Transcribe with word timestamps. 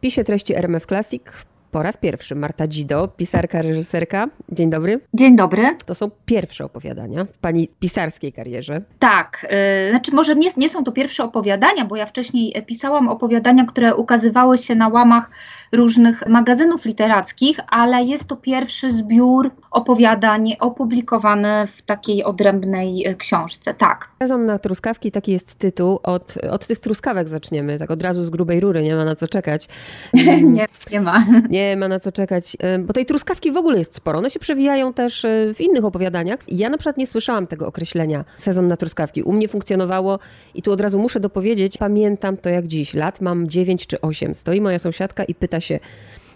spisie 0.00 0.24
treści 0.24 0.54
RMF 0.54 0.86
Classic 0.86 1.22
po 1.70 1.82
raz 1.82 1.96
pierwszy 1.96 2.34
Marta 2.34 2.68
Dzido, 2.68 3.08
pisarka, 3.08 3.62
reżyserka. 3.62 4.28
Dzień 4.48 4.70
dobry. 4.70 5.00
Dzień 5.14 5.36
dobry. 5.36 5.76
To 5.86 5.94
są 5.94 6.10
pierwsze 6.26 6.64
opowiadania 6.64 7.24
w 7.24 7.38
pani 7.38 7.68
pisarskiej 7.80 8.32
karierze. 8.32 8.82
Tak, 8.98 9.46
yy, 9.84 9.90
znaczy 9.90 10.14
może 10.14 10.34
nie, 10.34 10.50
nie 10.56 10.68
są 10.68 10.84
to 10.84 10.92
pierwsze 10.92 11.24
opowiadania, 11.24 11.84
bo 11.84 11.96
ja 11.96 12.06
wcześniej 12.06 12.64
pisałam 12.66 13.08
opowiadania, 13.08 13.64
które 13.64 13.94
ukazywały 13.94 14.58
się 14.58 14.74
na 14.74 14.88
łamach 14.88 15.30
różnych 15.72 16.28
magazynów 16.28 16.84
literackich, 16.84 17.60
ale 17.68 18.02
jest 18.02 18.24
to 18.24 18.36
pierwszy 18.36 18.92
zbiór 18.92 19.50
opowiadań 19.70 20.56
opublikowany 20.60 21.66
w 21.76 21.82
takiej 21.82 22.24
odrębnej 22.24 23.06
e, 23.06 23.14
książce, 23.14 23.74
tak. 23.74 24.08
Sezon 24.22 24.46
na 24.46 24.58
truskawki, 24.58 25.12
taki 25.12 25.32
jest 25.32 25.54
tytuł. 25.54 26.00
Od, 26.02 26.34
od 26.50 26.66
tych 26.66 26.78
truskawek 26.78 27.28
zaczniemy, 27.28 27.78
tak 27.78 27.90
od 27.90 28.02
razu 28.02 28.24
z 28.24 28.30
grubej 28.30 28.60
rury, 28.60 28.82
nie 28.82 28.94
ma 28.94 29.04
na 29.04 29.16
co 29.16 29.28
czekać. 29.28 29.68
nie, 30.42 30.66
nie 30.92 31.00
ma. 31.00 31.24
Nie 31.50 31.59
ma 31.76 31.88
na 31.88 32.00
co 32.00 32.12
czekać, 32.12 32.56
e, 32.60 32.78
bo 32.78 32.92
tej 32.92 33.06
truskawki 33.06 33.52
w 33.52 33.56
ogóle 33.56 33.78
jest 33.78 33.94
sporo. 33.94 34.18
One 34.18 34.30
się 34.30 34.40
przewijają 34.40 34.92
też 34.92 35.24
e, 35.24 35.54
w 35.54 35.60
innych 35.60 35.84
opowiadaniach. 35.84 36.40
Ja 36.48 36.68
na 36.68 36.78
przykład 36.78 36.96
nie 36.96 37.06
słyszałam 37.06 37.46
tego 37.46 37.66
określenia 37.66 38.24
sezon 38.36 38.66
na 38.66 38.76
truskawki. 38.76 39.22
U 39.22 39.32
mnie 39.32 39.48
funkcjonowało 39.48 40.18
i 40.54 40.62
tu 40.62 40.72
od 40.72 40.80
razu 40.80 40.98
muszę 40.98 41.20
dopowiedzieć, 41.20 41.78
pamiętam 41.78 42.36
to 42.36 42.48
jak 42.48 42.66
dziś. 42.66 42.94
Lat 42.94 43.20
mam 43.20 43.48
9 43.48 43.86
czy 43.86 44.00
8. 44.00 44.34
Stoi 44.34 44.60
moja 44.60 44.78
sąsiadka 44.78 45.24
i 45.24 45.34
pyta 45.34 45.60
się, 45.60 45.78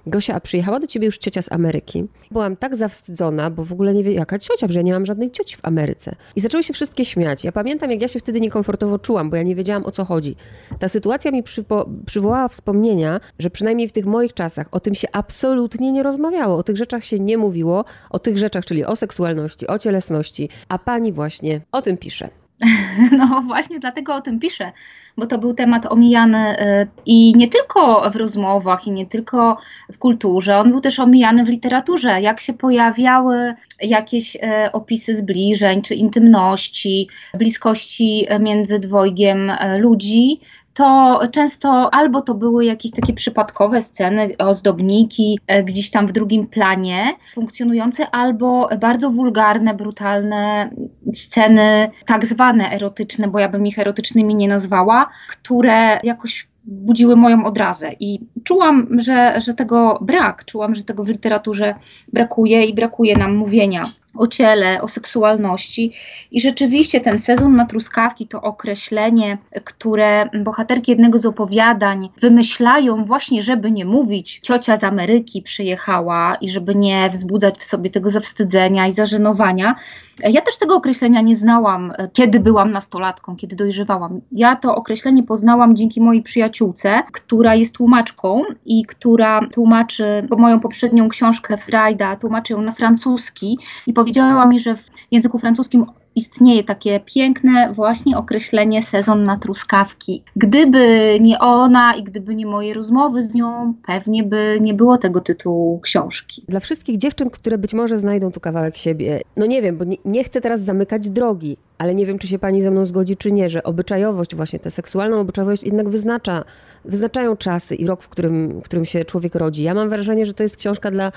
Gosia, 0.07 0.35
a 0.35 0.41
przyjechała 0.41 0.81
do 0.81 0.87
ciebie 0.87 1.07
już 1.07 1.19
ciocia 1.19 1.43
z 1.43 1.53
Ameryki. 1.53 2.05
Byłam 2.31 2.57
tak 2.57 2.77
zawstydzona, 2.77 3.51
bo 3.51 3.65
w 3.65 3.73
ogóle 3.73 3.95
nie 3.95 4.05
wie, 4.05 4.13
jaka 4.13 4.39
ciocia, 4.39 4.67
że 4.69 4.75
ja 4.79 4.83
nie 4.83 4.93
mam 4.93 5.07
żadnej 5.07 5.31
cioci 5.31 5.57
w 5.57 5.61
Ameryce. 5.63 6.15
I 6.37 6.41
zaczęły 6.41 6.63
się 6.63 6.73
wszystkie 6.73 7.05
śmiać. 7.05 7.45
Ja 7.45 7.53
pamiętam, 7.53 7.91
jak 7.91 8.01
ja 8.03 8.09
się 8.09 8.19
wtedy 8.19 8.41
niekomfortowo 8.41 8.99
czułam, 8.99 9.31
bo 9.31 9.37
ja 9.37 9.43
nie 9.43 9.55
wiedziałam, 9.55 9.85
o 9.85 9.91
co 9.91 10.05
chodzi. 10.05 10.37
Ta 10.79 10.89
sytuacja 10.89 11.31
mi 11.31 11.43
przywo- 11.43 11.89
przywołała 12.07 12.49
wspomnienia, 12.49 13.21
że 13.39 13.51
przynajmniej 13.51 13.89
w 13.89 13.93
tych 13.93 14.07
moich 14.07 14.35
czasach 14.35 14.69
o 14.71 14.81
tym 14.81 14.95
się 14.95 15.09
absolutnie 15.13 15.93
nie 15.93 16.03
rozmawiało. 16.03 16.57
O 16.57 16.63
tych 16.63 16.77
rzeczach 16.77 17.05
się 17.05 17.19
nie 17.21 17.39
mówiło. 17.39 17.85
O 18.11 18.19
tych 18.19 18.39
rzeczach, 18.39 18.65
czyli 18.65 18.85
o 18.85 18.97
seksualności, 18.97 19.67
o 19.67 19.79
cielesności. 19.79 20.49
A 20.69 20.79
pani 20.79 21.13
właśnie 21.13 21.61
o 21.73 21.83
tym 21.83 21.99
pisze. 21.99 22.29
No 23.19 23.43
właśnie 23.47 23.81
dlatego 23.81 24.15
o 24.15 24.21
tym 24.21 24.41
piszę, 24.41 24.73
bo 25.17 25.27
to 25.27 25.39
był 25.39 25.55
temat 25.55 25.87
omijany 25.87 26.61
y, 26.61 26.87
i 27.07 27.33
nie 27.37 27.49
tylko 27.49 28.11
w 28.11 28.17
rozmowach, 28.17 28.87
i 28.87 28.91
nie 28.91 29.07
tylko 29.07 29.57
w 29.93 29.99
kulturze, 29.99 30.59
on 30.59 30.71
był 30.71 30.81
też 30.81 31.01
omijany 31.01 31.45
w 31.45 31.49
literaturze. 31.49 32.21
Jak 32.21 32.41
się 32.41 32.53
pojawiały 32.53 33.55
jakieś 33.83 34.37
y, 34.37 34.41
opisy 34.73 35.17
zbliżeń 35.17 35.83
czy 35.83 35.95
intymności, 35.95 37.09
bliskości 37.35 38.27
między 38.41 38.79
dwojgiem 38.79 39.51
y, 39.51 39.79
ludzi, 39.79 40.41
to 40.75 41.21
często 41.33 41.95
albo 41.95 42.23
to 42.23 42.35
były 42.35 42.65
jakieś 42.65 42.93
takie 42.93 43.13
przypadkowe 43.13 43.83
sceny, 43.83 44.37
ozdobniki 44.39 45.39
e, 45.47 45.65
gdzieś 45.65 45.91
tam 45.91 46.07
w 46.07 46.13
drugim 46.13 46.47
planie 46.47 47.17
funkcjonujące, 47.35 48.11
albo 48.11 48.69
bardzo 48.81 49.11
wulgarne, 49.11 49.75
brutalne 49.75 50.71
sceny, 51.15 51.91
tak 52.07 52.27
zwane 52.27 52.73
erotyczne, 52.73 53.29
bo 53.29 53.39
ja 53.39 53.49
bym 53.49 53.67
ich 53.67 53.79
erotycznymi 53.79 54.35
nie 54.35 54.49
nazwała, 54.49 55.11
które 55.31 56.01
jakoś 56.03 56.49
budziły 56.65 57.17
moją 57.17 57.45
odrazę. 57.45 57.91
I 58.01 58.21
czułam, 58.45 58.87
że, 59.01 59.41
że 59.41 59.55
tego 59.55 59.99
brak, 60.01 60.45
czułam, 60.45 60.75
że 60.75 60.85
tego 60.85 61.05
w 61.05 61.09
literaturze 61.09 61.75
brakuje 62.13 62.65
i 62.65 62.75
brakuje 62.75 63.19
nam 63.19 63.37
mówienia 63.37 63.85
o 64.15 64.27
ciele, 64.27 64.83
o 64.83 64.89
seksualności. 64.89 65.93
I 66.31 66.41
rzeczywiście 66.41 67.01
ten 67.01 67.19
sezon 67.19 67.57
na 67.57 67.67
truskawki 67.67 68.27
to 68.27 68.43
określenie, 68.43 69.39
które 69.65 70.29
bohaterki 70.45 70.91
jednego 70.91 71.19
z 71.19 71.27
opowiadań 71.27 72.09
wymyślają 72.21 73.05
właśnie, 73.05 73.43
żeby 73.43 73.71
nie 73.71 73.85
mówić, 73.85 74.41
ciocia 74.43 74.77
z 74.77 74.85
Ameryki 74.85 75.43
przyjechała 75.43 76.35
i 76.35 76.51
żeby 76.51 76.75
nie 76.75 77.11
wzbudzać 77.11 77.59
w 77.59 77.65
sobie 77.65 77.91
tego 77.91 78.11
zawstydzenia 78.11 78.87
i 78.87 78.93
zażenowania. 78.93 79.75
Ja 80.23 80.41
też 80.41 80.59
tego 80.59 80.77
określenia 80.77 81.21
nie 81.21 81.37
znałam, 81.37 81.93
kiedy 82.13 82.41
byłam 82.41 82.73
nastolatką, 82.73 83.37
kiedy 83.37 83.57
dojrzewałam. 83.57 84.21
Ja 84.33 84.57
to 84.57 84.75
określenie 84.75 85.23
poznałam 85.23 85.77
dzięki 85.77 86.01
mojej 86.01 86.23
przyjaciółce, 86.23 87.03
która 87.13 87.55
jest 87.55 87.75
tłumaczką 87.75 88.43
i 88.67 88.85
która 88.85 89.41
tłumaczy 89.53 90.29
moją 90.39 90.61
poprzednią 90.61 91.09
książkę 91.09 91.59
Frajda, 91.59 92.17
tłumaczy 92.17 92.53
ją 92.53 92.63
na 92.63 92.73
francuski 92.73 93.59
i 93.87 93.93
powiedziała 93.93 94.47
mi, 94.47 94.61
że 94.61 94.77
w 94.77 94.91
języku 95.11 95.39
francuskim 95.39 95.87
istnieje 96.17 96.65
takie 96.65 97.01
piękne 97.01 97.73
właśnie 97.73 98.19
określenie 98.19 98.83
sezon 98.83 99.25
na 99.25 99.39
truskawki. 99.39 100.23
Gdyby 100.37 101.19
nie 101.21 101.39
ona 101.39 101.95
i 101.95 102.05
gdyby 102.05 102.35
nie 102.35 102.47
moje 102.47 102.75
rozmowy 102.75 103.23
z 103.23 103.35
nią, 103.35 103.75
pewnie 103.87 104.23
by 104.23 104.59
nie 104.61 104.75
było 104.75 104.99
tego 104.99 105.21
tytułu 105.21 105.81
książki. 105.81 106.45
Dla 106.49 106.61
wszystkich 106.61 106.99
dziewczyn, 106.99 107.31
które 107.31 107.59
być 107.59 107.75
może 107.75 107.97
znajdą 107.97 108.33
tu 108.33 108.41
kawałek 108.41 108.77
siebie, 108.77 109.21
no 109.37 109.47
nie 109.47 109.63
wiem, 109.63 109.79
bo 109.79 109.85
nie, 109.85 109.97
nie 110.05 110.25
chcę 110.25 110.41
teraz 110.41 110.61
zamykać 110.61 111.11
drogi, 111.11 111.57
ale 111.79 111.95
nie 111.95 112.07
wiem, 112.07 112.19
czy 112.19 112.27
się 112.29 112.39
pani 112.39 112.63
ze 112.63 112.71
mną 112.71 112.85
zgodzi, 112.85 113.17
czy 113.17 113.33
nie, 113.33 113.49
że 113.49 113.63
obyczajowość, 113.63 114.35
właśnie 114.35 114.59
tę 114.59 114.71
seksualną 114.71 115.21
obyczajowość 115.21 115.63
jednak 115.63 115.89
wyznacza, 115.89 116.45
wyznaczają 116.85 117.37
czasy 117.37 117.75
i 117.75 117.87
rok, 117.87 118.03
w 118.03 118.09
którym, 118.09 118.61
w 118.61 118.65
którym 118.65 118.85
się 118.85 119.05
człowiek 119.05 119.35
rodzi. 119.35 119.63
Ja 119.63 119.75
mam 119.75 119.89
wrażenie, 119.89 120.27
że 120.27 120.35
to 120.35 120.43
jest 120.43 120.57
książka 120.57 120.91
dla 120.91 121.13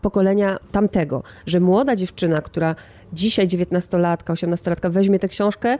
pokolenia 0.00 0.58
tamtego, 0.72 1.22
że 1.46 1.60
młoda 1.60 1.96
dziewczyna, 1.96 2.42
która 2.42 2.74
dzisiaj 3.12 3.46
19-latka, 3.46 4.32
18-latka 4.32 4.90
weźmie 4.90 5.18
tę 5.18 5.28
książkę, 5.28 5.78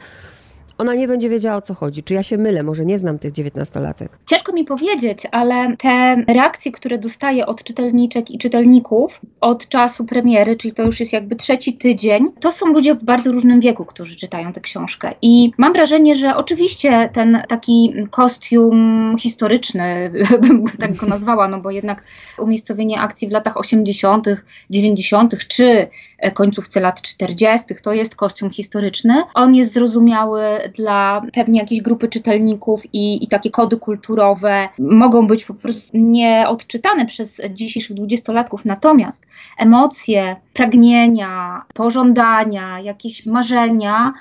ona 0.80 0.94
nie 0.94 1.08
będzie 1.08 1.28
wiedziała 1.28 1.56
o 1.56 1.60
co 1.60 1.74
chodzi. 1.74 2.02
Czy 2.02 2.14
ja 2.14 2.22
się 2.22 2.38
mylę? 2.38 2.62
Może 2.62 2.86
nie 2.86 2.98
znam 2.98 3.18
tych 3.18 3.32
dziewiętnastolatek. 3.32 4.18
Ciężko 4.26 4.52
mi 4.52 4.64
powiedzieć, 4.64 5.26
ale 5.30 5.76
te 5.76 6.16
reakcje, 6.28 6.72
które 6.72 6.98
dostaję 6.98 7.46
od 7.46 7.64
czytelniczek 7.64 8.30
i 8.30 8.38
czytelników 8.38 9.20
od 9.40 9.68
czasu 9.68 10.04
premiery, 10.04 10.56
czyli 10.56 10.74
to 10.74 10.82
już 10.82 11.00
jest 11.00 11.12
jakby 11.12 11.36
trzeci 11.36 11.72
tydzień, 11.72 12.32
to 12.40 12.52
są 12.52 12.66
ludzie 12.66 12.94
w 12.94 13.04
bardzo 13.04 13.32
różnym 13.32 13.60
wieku, 13.60 13.84
którzy 13.84 14.16
czytają 14.16 14.52
tę 14.52 14.60
książkę. 14.60 15.14
I 15.22 15.52
mam 15.58 15.72
wrażenie, 15.72 16.16
że 16.16 16.36
oczywiście 16.36 17.10
ten 17.12 17.42
taki 17.48 17.94
kostium 18.10 19.16
historyczny, 19.18 20.12
bym 20.40 20.64
tak 20.80 20.96
go 20.96 21.06
nazwała, 21.06 21.48
no 21.48 21.60
bo 21.60 21.70
jednak 21.70 22.02
umiejscowienie 22.38 23.00
akcji 23.00 23.28
w 23.28 23.32
latach 23.32 23.56
80., 23.56 24.26
90., 24.70 25.46
czy 25.48 25.88
końcówce 26.34 26.80
lat 26.80 27.02
40., 27.02 27.74
to 27.82 27.92
jest 27.92 28.16
kostium 28.16 28.50
historyczny. 28.50 29.22
On 29.34 29.54
jest 29.54 29.72
zrozumiały 29.72 30.42
dla 30.70 31.22
pewnie 31.32 31.60
jakiejś 31.60 31.80
grupy 31.82 32.08
czytelników 32.08 32.82
i, 32.92 33.24
i 33.24 33.28
takie 33.28 33.50
kody 33.50 33.76
kulturowe 33.76 34.68
mogą 34.78 35.26
być 35.26 35.44
po 35.44 35.54
prostu 35.54 35.98
nieodczytane 35.98 37.06
przez 37.06 37.42
dzisiejszych 37.50 37.96
dwudziestolatków, 37.96 38.64
natomiast 38.64 39.26
emocje, 39.58 40.36
pragnienia, 40.54 41.62
pożądania, 41.74 42.80
jakieś 42.80 43.26
marzenia, 43.26 44.12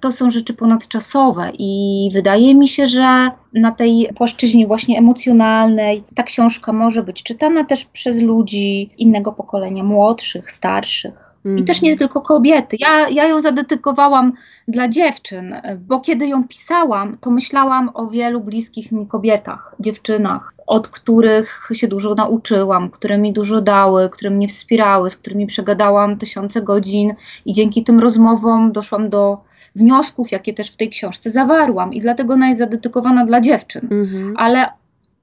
to 0.00 0.12
są 0.12 0.30
rzeczy 0.30 0.54
ponadczasowe 0.54 1.52
i 1.58 2.10
wydaje 2.12 2.54
mi 2.54 2.68
się, 2.68 2.86
że 2.86 3.30
na 3.54 3.72
tej 3.72 4.08
płaszczyźnie 4.16 4.66
właśnie 4.66 4.98
emocjonalnej 4.98 6.04
ta 6.14 6.22
książka 6.22 6.72
może 6.72 7.02
być 7.02 7.22
czytana 7.22 7.64
też 7.64 7.84
przez 7.84 8.22
ludzi 8.22 8.90
innego 8.98 9.32
pokolenia, 9.32 9.84
młodszych, 9.84 10.50
starszych. 10.50 11.25
I 11.56 11.64
też 11.64 11.82
nie 11.82 11.96
tylko 11.96 12.20
kobiety. 12.20 12.76
Ja, 12.80 13.08
ja 13.08 13.26
ją 13.26 13.40
zadedykowałam 13.40 14.32
dla 14.68 14.88
dziewczyn, 14.88 15.54
bo 15.80 16.00
kiedy 16.00 16.26
ją 16.26 16.48
pisałam, 16.48 17.16
to 17.20 17.30
myślałam 17.30 17.90
o 17.94 18.06
wielu 18.06 18.40
bliskich 18.40 18.92
mi 18.92 19.06
kobietach, 19.06 19.74
dziewczynach, 19.80 20.54
od 20.66 20.88
których 20.88 21.68
się 21.72 21.88
dużo 21.88 22.14
nauczyłam, 22.14 22.90
które 22.90 23.18
mi 23.18 23.32
dużo 23.32 23.60
dały, 23.60 24.10
które 24.10 24.30
mnie 24.30 24.48
wspierały, 24.48 25.10
z 25.10 25.16
którymi 25.16 25.46
przegadałam 25.46 26.18
tysiące 26.18 26.62
godzin 26.62 27.14
i 27.44 27.52
dzięki 27.52 27.84
tym 27.84 28.00
rozmowom 28.00 28.72
doszłam 28.72 29.10
do 29.10 29.38
wniosków, 29.76 30.32
jakie 30.32 30.54
też 30.54 30.70
w 30.70 30.76
tej 30.76 30.90
książce 30.90 31.30
zawarłam. 31.30 31.92
I 31.92 32.00
dlatego 32.00 32.34
ona 32.34 32.48
jest 32.48 32.58
zadedykowana 32.58 33.24
dla 33.24 33.40
dziewczyn. 33.40 33.88
Mhm. 33.90 34.34
Ale 34.36 34.68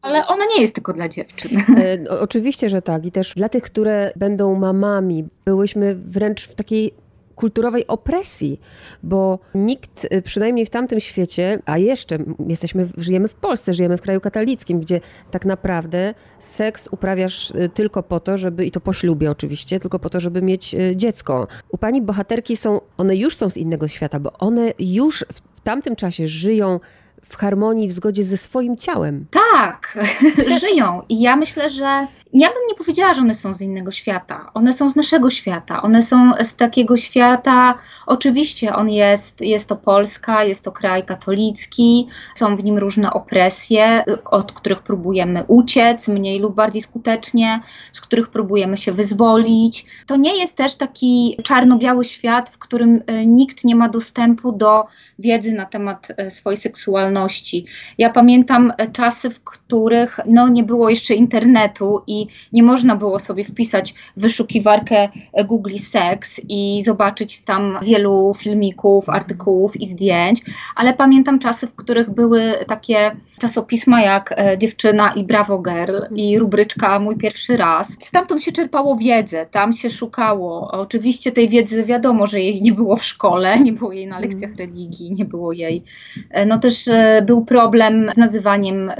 ale 0.04 0.28
ona 0.28 0.46
nie 0.46 0.62
jest 0.62 0.76
tylko 0.76 0.94
dla 0.94 1.10
dziewczyn. 1.10 1.52
E, 2.10 2.20
oczywiście, 2.20 2.70
że 2.70 2.82
tak. 2.82 3.06
I 3.06 3.12
też 3.12 3.34
dla 3.36 3.50
tych, 3.50 3.64
które 3.64 4.12
będą 4.16 4.56
mamami, 4.56 5.26
byłyśmy 5.46 5.96
wręcz 5.96 6.48
w 6.48 6.56
takiej 6.56 6.94
kulturowej 7.36 7.88
opresji, 7.88 8.60
bo 9.04 9.40
nikt, 9.56 10.08
e, 10.10 10.22
przynajmniej 10.22 10.66
w 10.66 10.70
tamtym 10.70 11.00
świecie, 11.00 11.60
a 11.66 11.78
jeszcze 11.78 12.18
jesteśmy, 12.48 12.88
żyjemy 12.98 13.28
w 13.28 13.36
Polsce, 13.36 13.74
żyjemy 13.74 13.98
w 13.98 14.02
kraju 14.02 14.22
katolickim, 14.22 14.80
gdzie 14.80 15.02
tak 15.32 15.46
naprawdę 15.46 16.14
seks 16.40 16.88
uprawiasz 16.92 17.52
e, 17.56 17.70
tylko 17.70 18.04
po 18.04 18.20
to, 18.20 18.38
żeby, 18.38 18.66
i 18.66 18.72
to 18.72 18.82
po 18.82 18.94
ślubie 18.94 19.32
oczywiście, 19.32 19.80
tylko 19.80 20.00
po 20.00 20.10
to, 20.10 20.20
żeby 20.20 20.42
mieć 20.42 20.76
dziecko. 20.96 21.48
U 21.70 21.78
pani 21.78 22.02
bohaterki 22.02 22.58
są, 22.58 22.82
one 22.98 23.16
już 23.16 23.36
są 23.36 23.50
z 23.50 23.58
innego 23.58 23.88
świata, 23.88 24.20
bo 24.20 24.34
one 24.34 24.74
już 24.80 25.26
w 25.54 25.62
tamtym 25.62 25.96
czasie 25.96 26.28
żyją 26.28 26.80
w 27.24 27.36
harmonii, 27.38 27.88
w 27.88 27.92
zgodzie 27.92 28.24
ze 28.24 28.38
swoim 28.38 28.78
ciałem. 28.78 29.26
Tak, 29.32 29.98
żyją. 30.62 31.02
I 31.10 31.22
ja 31.22 31.36
myślę, 31.36 31.70
że 31.70 32.08
ja 32.34 32.48
bym 32.48 32.68
nie 32.70 32.76
powiedziała, 32.76 33.14
że 33.14 33.22
one 33.22 33.36
są 33.36 33.54
z 33.54 33.62
innego 33.62 33.92
świata. 33.92 34.52
One 34.54 34.74
są 34.74 34.90
z 34.90 34.96
naszego 34.96 35.30
świata. 35.30 35.82
One 35.82 36.04
są 36.04 36.32
z 36.44 36.56
takiego 36.56 36.98
świata, 36.98 37.78
oczywiście 38.06 38.76
on 38.76 38.90
jest, 38.90 39.42
jest 39.42 39.68
to 39.68 39.76
Polska, 39.76 40.44
jest 40.44 40.64
to 40.64 40.72
kraj 40.72 41.06
katolicki, 41.06 42.08
są 42.36 42.56
w 42.56 42.64
nim 42.64 42.78
różne 42.78 43.14
opresje, 43.14 44.04
od 44.26 44.52
których 44.52 44.80
próbujemy 44.80 45.44
uciec 45.48 46.08
mniej 46.08 46.40
lub 46.40 46.56
bardziej 46.56 46.82
skutecznie, 46.82 47.62
z 47.94 48.02
których 48.02 48.30
próbujemy 48.30 48.78
się 48.78 48.92
wyzwolić. 48.92 49.86
To 50.08 50.16
nie 50.16 50.38
jest 50.38 50.58
też 50.58 50.76
taki 50.76 51.38
czarno-biały 51.44 52.06
świat, 52.06 52.50
w 52.50 52.58
którym 52.58 53.04
e, 53.08 53.26
nikt 53.26 53.64
nie 53.64 53.76
ma 53.76 53.90
dostępu 53.90 54.52
do 54.52 54.86
wiedzy 55.20 55.52
na 55.52 55.66
temat 55.66 56.08
e, 56.18 56.32
swojej 56.32 56.58
seksualności. 56.58 57.66
Ja 57.98 58.10
pamiętam 58.10 58.74
e, 58.78 58.92
czasy, 58.92 59.30
w 59.30 59.44
których 59.44 60.20
no, 60.26 60.48
nie 60.48 60.64
było 60.64 60.90
jeszcze 60.90 61.14
internetu 61.14 62.02
i 62.08 62.23
nie 62.54 62.64
można 62.64 62.96
było 62.96 63.20
sobie 63.20 63.46
wpisać 63.46 63.94
w 64.18 64.22
wyszukiwarkę 64.22 65.10
Google 65.46 65.78
Sex 65.78 66.42
i 66.50 66.84
zobaczyć 66.86 67.42
tam 67.42 67.78
wielu 67.82 68.34
filmików, 68.38 69.10
artykułów 69.10 69.82
i 69.82 69.86
zdjęć, 69.86 70.42
ale 70.76 70.94
pamiętam 70.94 71.40
czasy, 71.40 71.68
w 71.68 71.76
których 71.76 72.10
były 72.10 72.54
takie 72.68 73.12
czasopisma 73.40 74.02
jak 74.02 74.34
e, 74.38 74.58
Dziewczyna 74.58 75.14
i 75.14 75.24
Bravo 75.24 75.60
Girl 75.60 75.98
i 76.16 76.40
rubryczka 76.40 77.00
Mój 77.00 77.18
pierwszy 77.18 77.58
raz. 77.58 77.98
Stamtąd 78.00 78.44
się 78.44 78.52
czerpało 78.52 78.98
wiedzę, 78.98 79.46
tam 79.52 79.74
się 79.74 79.90
szukało. 79.90 80.72
Oczywiście 80.72 81.32
tej 81.32 81.50
wiedzy 81.50 81.84
wiadomo, 81.84 82.28
że 82.28 82.40
jej 82.40 82.62
nie 82.62 82.72
było 82.72 82.96
w 82.96 83.04
szkole, 83.04 83.60
nie 83.60 83.74
było 83.74 83.92
jej 83.92 84.08
na 84.08 84.20
lekcjach 84.20 84.52
mhm. 84.52 84.70
religii, 84.70 85.12
nie 85.12 85.26
było 85.26 85.52
jej. 85.52 85.84
E, 86.30 86.46
no 86.46 86.60
też 86.60 86.88
e, 86.88 87.24
był 87.26 87.46
problem 87.46 88.10
z 88.14 88.18
nazywaniem 88.18 88.92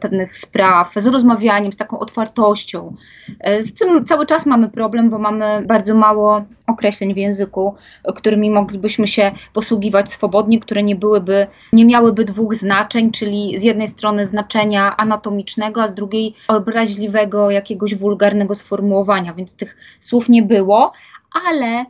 pewnych 0.00 0.38
spraw, 0.38 0.94
z 0.96 1.06
rozmawianiem, 1.06 1.72
z 1.72 1.76
taką 1.76 1.98
otwartością. 1.98 2.53
Z 3.60 3.72
tym 3.72 4.04
cały 4.04 4.26
czas 4.26 4.46
mamy 4.46 4.68
problem, 4.68 5.10
bo 5.10 5.18
mamy 5.18 5.62
bardzo 5.66 5.94
mało 5.94 6.44
określeń 6.66 7.14
w 7.14 7.16
języku, 7.16 7.74
którymi 8.16 8.50
moglibyśmy 8.50 9.08
się 9.08 9.32
posługiwać 9.52 10.12
swobodnie, 10.12 10.60
które 10.60 10.82
nie 10.82 10.96
byłyby, 10.96 11.46
nie 11.72 11.84
miałyby 11.84 12.24
dwóch 12.24 12.54
znaczeń, 12.54 13.10
czyli 13.10 13.58
z 13.58 13.62
jednej 13.62 13.88
strony 13.88 14.24
znaczenia 14.24 14.96
anatomicznego, 14.96 15.82
a 15.82 15.88
z 15.88 15.94
drugiej 15.94 16.34
obraźliwego, 16.48 17.50
jakiegoś 17.50 17.94
wulgarnego 17.94 18.54
sformułowania, 18.54 19.34
więc 19.34 19.56
tych 19.56 19.76
słów 20.00 20.28
nie 20.28 20.42
było, 20.42 20.92
ale 21.48 21.66
e, 21.66 21.86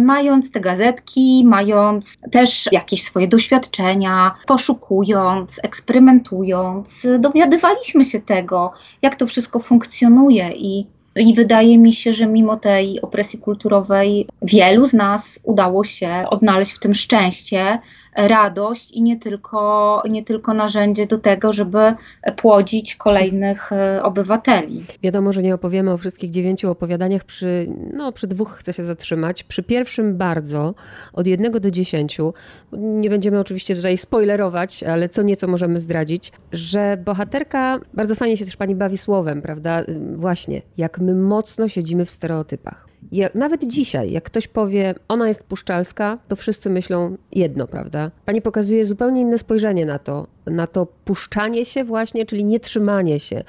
mając 0.00 0.50
te 0.50 0.60
gazetki, 0.60 1.44
mając 1.46 2.16
też 2.30 2.68
jakieś 2.72 3.02
swoje 3.02 3.28
doświadczenia, 3.28 4.34
poszukując, 4.46 5.60
eksperymentując, 5.62 7.06
dowiadywaliśmy 7.18 8.04
się 8.04 8.20
tego, 8.20 8.72
jak 9.02 9.16
to 9.16 9.26
wszystko 9.26 9.58
funkcjonuje 9.60 10.50
i 10.52 10.86
i 11.16 11.34
wydaje 11.34 11.78
mi 11.78 11.92
się, 11.92 12.12
że 12.12 12.26
mimo 12.26 12.56
tej 12.56 13.00
opresji 13.00 13.38
kulturowej 13.38 14.28
wielu 14.42 14.86
z 14.86 14.92
nas 14.92 15.40
udało 15.44 15.84
się 15.84 16.24
odnaleźć 16.30 16.72
w 16.72 16.78
tym 16.78 16.94
szczęście, 16.94 17.78
radość 18.16 18.90
i 18.90 19.02
nie 19.02 19.16
tylko, 19.16 20.02
nie 20.10 20.24
tylko 20.24 20.54
narzędzie 20.54 21.06
do 21.06 21.18
tego, 21.18 21.52
żeby 21.52 21.94
płodzić 22.36 22.96
kolejnych 22.96 23.72
e, 23.72 24.02
obywateli. 24.02 24.84
Wiadomo, 25.02 25.32
że 25.32 25.42
nie 25.42 25.54
opowiemy 25.54 25.92
o 25.92 25.96
wszystkich 25.96 26.30
dziewięciu 26.30 26.70
opowiadaniach, 26.70 27.24
przy, 27.24 27.68
no, 27.92 28.12
przy 28.12 28.26
dwóch 28.26 28.50
chcę 28.50 28.72
się 28.72 28.84
zatrzymać. 28.84 29.42
Przy 29.42 29.62
pierwszym 29.62 30.16
bardzo, 30.16 30.74
od 31.12 31.26
jednego 31.26 31.60
do 31.60 31.70
dziesięciu, 31.70 32.34
nie 32.72 33.10
będziemy 33.10 33.40
oczywiście 33.40 33.76
tutaj 33.76 33.96
spoilerować, 33.96 34.82
ale 34.82 35.08
co 35.08 35.22
nieco 35.22 35.46
możemy 35.46 35.80
zdradzić, 35.80 36.32
że 36.52 36.96
bohaterka, 37.04 37.80
bardzo 37.94 38.14
fajnie 38.14 38.36
się 38.36 38.44
też 38.44 38.56
pani 38.56 38.74
bawi 38.74 38.98
słowem, 38.98 39.42
prawda? 39.42 39.82
Właśnie, 40.14 40.62
jak 40.76 40.98
my 40.98 41.14
mocno 41.14 41.68
siedzimy 41.68 42.04
w 42.04 42.10
stereotypach. 42.10 42.86
Jak, 43.12 43.34
nawet 43.34 43.64
dzisiaj, 43.64 44.10
jak 44.12 44.24
ktoś 44.24 44.48
powie, 44.48 44.94
ona 45.08 45.28
jest 45.28 45.44
puszczalska, 45.44 46.18
to 46.28 46.36
wszyscy 46.36 46.70
myślą 46.70 47.16
jedno, 47.32 47.66
prawda? 47.66 48.10
Pani 48.24 48.42
pokazuje 48.42 48.84
zupełnie 48.84 49.20
inne 49.20 49.38
spojrzenie 49.38 49.86
na 49.86 49.98
to, 49.98 50.26
na 50.46 50.66
to 50.66 50.86
puszczanie 51.04 51.64
się 51.64 51.84
właśnie, 51.84 52.26
czyli 52.26 52.44
nie 52.44 52.60
trzymanie 52.60 53.20
się. 53.20 53.44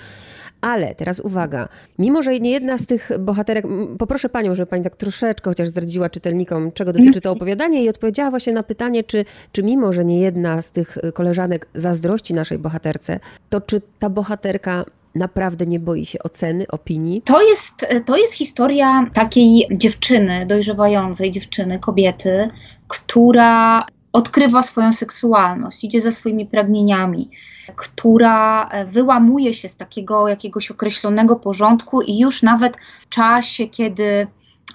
Ale 0.62 0.96
teraz 0.96 1.20
uwaga, 1.20 1.70
mimo 2.00 2.22
że 2.22 2.40
nie 2.40 2.52
jedna 2.52 2.78
z 2.78 2.86
tych 2.86 3.12
bohaterek, 3.20 3.66
poproszę 3.98 4.30
panią, 4.30 4.56
żeby 4.56 4.68
pani 4.68 4.84
tak 4.84 4.96
troszeczkę 4.96 5.50
chociaż 5.50 5.68
zdradziła 5.68 6.10
czytelnikom, 6.10 6.72
czego 6.72 6.94
dotyczy 6.94 7.22
to 7.22 7.32
opowiadanie 7.32 7.84
i 7.84 7.90
odpowiedziała 7.90 8.30
właśnie 8.30 8.54
na 8.54 8.64
pytanie, 8.64 9.04
czy, 9.04 9.26
czy 9.52 9.64
mimo, 9.64 9.94
że 9.94 10.06
nie 10.06 10.20
jedna 10.20 10.62
z 10.62 10.72
tych 10.72 10.98
koleżanek 11.14 11.68
zazdrości 11.76 12.34
naszej 12.34 12.58
bohaterce, 12.58 13.20
to 13.50 13.62
czy 13.62 13.82
ta 14.00 14.10
bohaterka 14.10 14.86
naprawdę 15.18 15.66
nie 15.66 15.80
boi 15.80 16.06
się 16.06 16.20
oceny, 16.24 16.68
opinii? 16.68 17.22
To 17.22 17.42
jest, 17.42 17.86
to 18.06 18.18
jest 18.18 18.34
historia 18.34 19.06
takiej 19.14 19.68
dziewczyny, 19.72 20.46
dojrzewającej 20.46 21.32
dziewczyny, 21.32 21.80
kobiety, 21.80 22.48
która 22.88 23.86
odkrywa 24.14 24.64
swoją 24.64 24.94
seksualność, 24.94 25.84
idzie 25.84 26.02
za 26.02 26.12
swoimi 26.12 26.46
pragnieniami, 26.46 27.30
która 27.76 28.70
wyłamuje 28.92 29.54
się 29.54 29.70
z 29.70 29.78
takiego 29.78 30.28
jakiegoś 30.28 30.72
określonego 30.72 31.36
porządku 31.36 32.02
i 32.02 32.20
już 32.20 32.44
nawet 32.44 32.78
w 33.02 33.10
czasie, 33.10 33.68
kiedy 33.68 34.28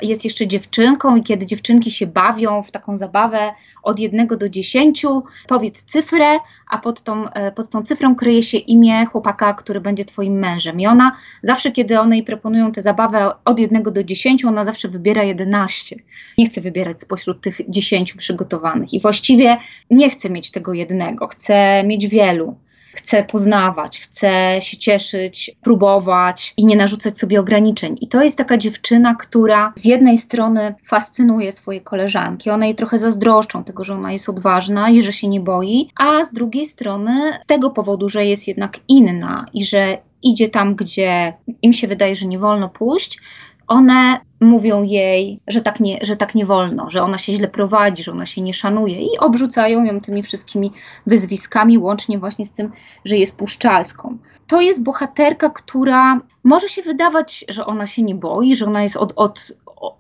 jest 0.03 0.25
jeszcze 0.25 0.47
dziewczynką 0.47 1.17
i 1.17 1.23
kiedy 1.23 1.47
dziewczynki 1.47 1.91
się 1.91 2.07
bawią 2.07 2.63
w 2.63 2.71
taką 2.71 2.97
zabawę 2.97 3.53
od 3.83 3.99
jednego 3.99 4.37
do 4.37 4.49
dziesięciu, 4.49 5.23
powiedz 5.49 5.85
cyfrę, 5.85 6.39
a 6.69 6.79
pod 6.79 7.03
tą, 7.03 7.29
e, 7.29 7.53
pod 7.53 7.71
tą 7.71 7.83
cyfrą 7.83 8.15
kryje 8.15 8.43
się 8.43 8.59
imię 8.59 9.07
chłopaka, 9.07 9.55
który 9.55 9.81
będzie 9.81 10.05
twoim 10.05 10.39
mężem. 10.39 10.81
I 10.81 10.87
ona 10.87 11.17
zawsze, 11.43 11.73
kiedy 11.73 12.01
one 12.01 12.17
jej 12.17 12.25
proponują 12.25 12.73
tę 12.73 12.83
zabawę 12.83 13.33
od 13.45 13.59
jednego 13.59 13.91
do 13.91 14.05
dziesięciu, 14.05 14.49
ona 14.49 14.65
zawsze 14.65 14.89
wybiera 14.89 15.23
jedenaście. 15.23 15.97
Nie 16.39 16.47
chce 16.47 16.61
wybierać 16.61 17.01
spośród 17.01 17.41
tych 17.41 17.61
dziesięciu 17.69 18.19
przygotowanych 18.19 18.95
i 18.95 19.01
właściwie 19.01 19.59
nie 19.91 20.11
chce 20.11 20.31
mieć 20.31 20.51
tego 20.51 20.73
jednego, 20.73 21.29
chce 21.29 21.85
mieć 21.87 22.09
wielu 22.09 22.57
chce 22.95 23.25
poznawać, 23.25 24.01
chce 24.01 24.59
się 24.61 24.77
cieszyć, 24.77 25.51
próbować 25.63 26.55
i 26.57 26.67
nie 26.67 26.77
narzucać 26.77 27.19
sobie 27.19 27.41
ograniczeń. 27.41 27.97
I 28.01 28.09
to 28.09 28.23
jest 28.23 28.39
taka 28.39 28.59
dziewczyna, 28.59 29.15
która 29.15 29.73
z 29.77 29.85
jednej 29.85 30.19
strony 30.19 30.75
fascynuje 30.85 31.53
swoje 31.53 31.81
koleżanki, 31.81 32.51
one 32.51 32.67
jej 32.67 32.75
trochę 32.75 32.99
zazdroszczą 32.99 33.65
tego, 33.65 33.85
że 33.85 33.95
ona 33.95 34.13
jest 34.13 34.29
odważna 34.29 34.91
i 34.91 35.03
że 35.03 35.13
się 35.13 35.29
nie 35.29 35.41
boi, 35.41 35.91
a 35.97 36.25
z 36.25 36.33
drugiej 36.33 36.67
strony 36.67 37.33
z 37.45 37.47
tego 37.47 37.71
powodu, 37.71 38.09
że 38.09 38.27
jest 38.27 38.49
jednak 38.49 38.79
inna 38.89 39.47
i 39.53 39.65
że 39.65 39.99
idzie 40.23 40.49
tam, 40.49 40.75
gdzie 40.75 41.33
im 41.63 41.73
się 41.73 41.89
wydaje, 41.89 42.17
że 42.17 42.27
nie 42.27 42.39
wolno 42.39 42.69
pójść, 42.69 43.19
one 43.67 44.21
mówią 44.43 44.83
jej, 44.83 45.41
że 45.47 45.61
tak, 45.61 45.81
nie, 45.81 45.99
że 46.03 46.17
tak 46.17 46.35
nie 46.35 46.47
wolno, 46.47 46.91
że 46.91 47.03
ona 47.03 47.19
się 47.19 47.33
źle 47.33 47.49
prowadzi, 47.49 48.03
że 48.03 48.13
ona 48.13 48.27
się 48.27 48.41
nie 48.41 48.55
szanuje 48.55 49.01
i 49.01 49.19
obrzucają 49.19 49.85
ją 49.85 50.01
tymi 50.01 50.23
wszystkimi 50.23 50.73
wyzwiskami, 51.07 51.79
łącznie 51.79 52.19
właśnie 52.19 52.47
z 52.47 52.53
tym, 52.53 52.73
że 53.05 53.17
jest 53.17 53.37
puszczalską. 53.37 54.19
To 54.47 54.61
jest 54.61 54.83
bohaterka, 54.83 55.51
która 55.51 56.21
może 56.45 56.69
się 56.69 56.83
wydawać, 56.83 57.45
że 57.49 57.67
ona 57.67 57.87
się 57.87 58.03
nie 58.03 58.15
boi, 58.15 58.57
że 58.57 58.67
ona 58.67 58.83
jest 58.83 58.97
od, 58.97 59.13
od, 59.17 59.53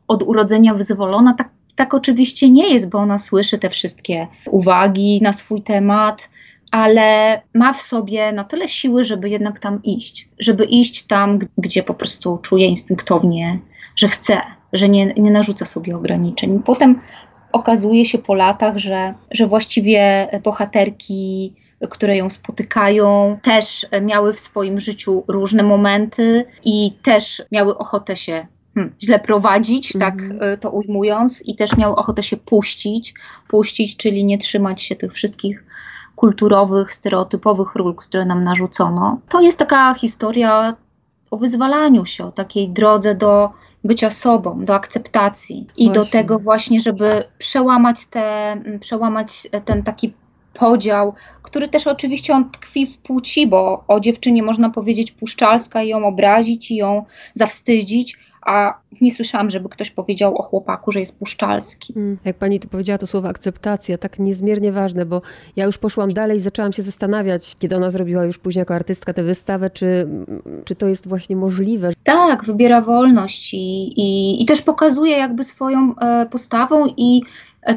od 0.08 0.22
urodzenia 0.22 0.74
wyzwolona. 0.74 1.34
Tak, 1.34 1.48
tak 1.74 1.94
oczywiście 1.94 2.48
nie 2.50 2.74
jest, 2.74 2.90
bo 2.90 2.98
ona 2.98 3.18
słyszy 3.18 3.58
te 3.58 3.70
wszystkie 3.70 4.26
uwagi 4.46 5.20
na 5.22 5.32
swój 5.32 5.62
temat, 5.62 6.28
ale 6.70 7.40
ma 7.54 7.72
w 7.72 7.80
sobie 7.80 8.32
na 8.32 8.44
tyle 8.44 8.68
siły, 8.68 9.04
żeby 9.04 9.30
jednak 9.30 9.58
tam 9.58 9.82
iść, 9.82 10.28
żeby 10.38 10.64
iść 10.64 11.06
tam, 11.06 11.38
gdzie 11.58 11.82
po 11.82 11.94
prostu 11.94 12.38
czuje 12.38 12.66
instynktownie, 12.66 13.58
że 13.96 14.08
chce, 14.08 14.40
że 14.72 14.88
nie, 14.88 15.06
nie 15.06 15.30
narzuca 15.30 15.64
sobie 15.64 15.96
ograniczeń. 15.96 16.62
Potem 16.64 17.00
okazuje 17.52 18.04
się 18.04 18.18
po 18.18 18.34
latach, 18.34 18.78
że, 18.78 19.14
że 19.30 19.46
właściwie 19.46 20.28
bohaterki, 20.44 21.54
które 21.90 22.16
ją 22.16 22.30
spotykają, 22.30 23.38
też 23.42 23.86
miały 24.02 24.32
w 24.32 24.40
swoim 24.40 24.80
życiu 24.80 25.24
różne 25.28 25.62
momenty 25.62 26.44
i 26.64 26.92
też 27.02 27.42
miały 27.52 27.78
ochotę 27.78 28.16
się 28.16 28.46
hmm, 28.74 28.94
źle 29.02 29.18
prowadzić, 29.18 29.92
tak 29.98 30.22
mhm. 30.22 30.58
to 30.58 30.70
ujmując, 30.70 31.42
i 31.46 31.56
też 31.56 31.76
miały 31.76 31.96
ochotę 31.96 32.22
się 32.22 32.36
puścić, 32.36 33.14
puścić, 33.48 33.96
czyli 33.96 34.24
nie 34.24 34.38
trzymać 34.38 34.82
się 34.82 34.96
tych 34.96 35.12
wszystkich 35.12 35.64
kulturowych, 36.16 36.94
stereotypowych 36.94 37.74
ról, 37.74 37.94
które 37.94 38.24
nam 38.24 38.44
narzucono. 38.44 39.18
To 39.28 39.40
jest 39.40 39.58
taka 39.58 39.94
historia 39.94 40.76
o 41.30 41.36
wyzwalaniu 41.36 42.06
się, 42.06 42.24
o 42.24 42.32
takiej 42.32 42.68
drodze 42.70 43.14
do 43.14 43.50
bycia 43.84 44.10
sobą, 44.10 44.64
do 44.64 44.74
akceptacji 44.74 45.66
i 45.76 45.84
właśnie. 45.84 46.04
do 46.04 46.10
tego 46.10 46.38
właśnie, 46.38 46.80
żeby 46.80 47.24
przełamać, 47.38 48.06
te, 48.06 48.56
przełamać 48.80 49.48
ten 49.64 49.82
taki 49.82 50.12
podział, 50.54 51.14
który 51.42 51.68
też 51.68 51.86
oczywiście 51.86 52.34
on 52.34 52.50
tkwi 52.50 52.86
w 52.86 52.98
płci, 52.98 53.46
bo 53.46 53.84
o 53.88 54.00
dziewczynie 54.00 54.42
można 54.42 54.70
powiedzieć 54.70 55.12
puszczalska 55.12 55.82
i 55.82 55.88
ją 55.88 56.06
obrazić 56.06 56.70
i 56.70 56.76
ją 56.76 57.04
zawstydzić, 57.34 58.18
a 58.42 58.74
nie 59.00 59.14
słyszałam, 59.14 59.50
żeby 59.50 59.68
ktoś 59.68 59.90
powiedział 59.90 60.36
o 60.36 60.42
chłopaku, 60.42 60.92
że 60.92 61.00
jest 61.00 61.18
puszczalski. 61.18 61.92
Mm, 61.96 62.18
jak 62.24 62.36
pani 62.36 62.60
tu 62.60 62.68
powiedziała 62.68 62.98
to 62.98 63.06
słowo 63.06 63.28
akceptacja, 63.28 63.98
tak 63.98 64.18
niezmiernie 64.18 64.72
ważne, 64.72 65.06
bo 65.06 65.22
ja 65.56 65.64
już 65.64 65.78
poszłam 65.78 66.12
dalej 66.12 66.36
i 66.36 66.40
zaczęłam 66.40 66.72
się 66.72 66.82
zastanawiać, 66.82 67.56
kiedy 67.58 67.76
ona 67.76 67.90
zrobiła 67.90 68.24
już 68.24 68.38
później 68.38 68.60
jako 68.60 68.74
artystka 68.74 69.12
tę 69.12 69.22
wystawę, 69.22 69.70
czy, 69.70 70.08
czy 70.64 70.74
to 70.74 70.86
jest 70.86 71.08
właśnie 71.08 71.36
możliwe. 71.36 71.92
Tak, 72.04 72.44
wybiera 72.44 72.80
wolność 72.80 73.54
i, 73.54 74.00
i, 74.00 74.42
i 74.42 74.46
też 74.46 74.62
pokazuje 74.62 75.16
jakby 75.16 75.44
swoją 75.44 75.94
e, 75.96 76.26
postawą 76.26 76.86
i 76.96 77.22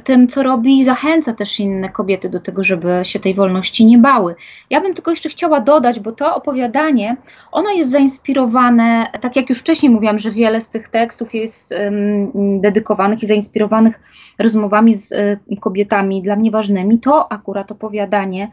tym, 0.04 0.28
co 0.28 0.44
robi, 0.44 0.84
zachęca 0.84 1.34
też 1.34 1.60
inne 1.60 1.90
kobiety 1.90 2.30
do 2.30 2.40
tego, 2.40 2.64
żeby 2.64 3.00
się 3.04 3.20
tej 3.20 3.34
wolności 3.34 3.86
nie 3.86 3.98
bały. 3.98 4.36
Ja 4.70 4.82
bym 4.82 4.94
tylko 4.94 5.12
jeszcze 5.12 5.30
chciała 5.30 5.62
dodać, 5.62 6.00
bo 6.00 6.12
to 6.12 6.36
opowiadanie, 6.36 7.18
ono 7.52 7.70
jest 7.70 7.92
zainspirowane, 7.92 9.06
tak 9.22 9.36
jak 9.36 9.50
już 9.50 9.60
wcześniej 9.60 9.92
mówiłam, 9.92 10.20
że 10.20 10.32
wiele 10.32 10.62
z 10.62 10.70
tych 10.70 10.90
tekstów 10.90 11.34
jest 11.34 11.72
um, 11.72 12.62
dedykowanych 12.62 13.24
i 13.24 13.28
zainspirowanych 13.28 14.00
rozmowami 14.40 14.94
z 14.94 15.12
um, 15.12 15.58
kobietami 15.58 16.22
dla 16.22 16.36
mnie 16.36 16.52
ważnymi, 16.52 17.00
to 17.00 17.32
akurat 17.32 17.72
opowiadanie 17.72 18.52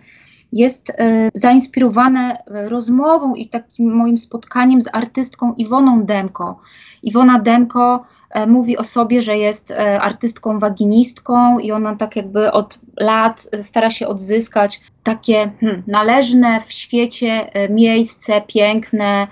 jest 0.53 0.91
e, 0.91 1.31
zainspirowane 1.35 2.43
rozmową 2.47 3.35
i 3.35 3.49
takim 3.49 3.95
moim 3.95 4.19
spotkaniem 4.19 4.83
z 4.83 4.89
artystką 4.93 5.55
Iwoną 5.55 6.05
Demko. 6.05 6.61
Iwona 7.03 7.39
Demko 7.39 8.05
E, 8.22 8.22
mówi 8.47 8.77
o 8.77 8.85
sobie, 8.85 9.23
że 9.23 9.39
jest 9.39 9.71
e, 9.71 10.01
artystką 10.01 10.59
waginistką 10.59 11.59
i 11.59 11.73
ona 11.73 11.97
tak 11.97 12.17
jakby 12.17 12.53
od 12.53 12.81
lat 13.01 13.49
stara 13.63 13.91
się 13.91 14.07
odzyskać 14.07 14.81
takie 15.03 15.51
hmm, 15.61 15.83
należne 15.87 16.61
w 16.67 16.73
świecie 16.73 17.55
e, 17.55 17.69
miejsce 17.69 18.41
piękne 18.41 19.27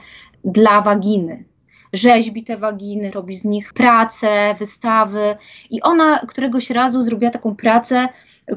dla 0.44 0.80
waginy. 0.80 1.44
Rzeźbi 1.92 2.44
te 2.44 2.56
waginy, 2.56 3.10
robi 3.10 3.36
z 3.36 3.44
nich 3.44 3.72
pracę, 3.72 4.54
wystawy 4.58 5.36
i 5.70 5.82
ona 5.82 6.18
któregoś 6.28 6.70
razu 6.70 7.02
zrobiła 7.02 7.30
taką 7.30 7.56
pracę, 7.56 8.08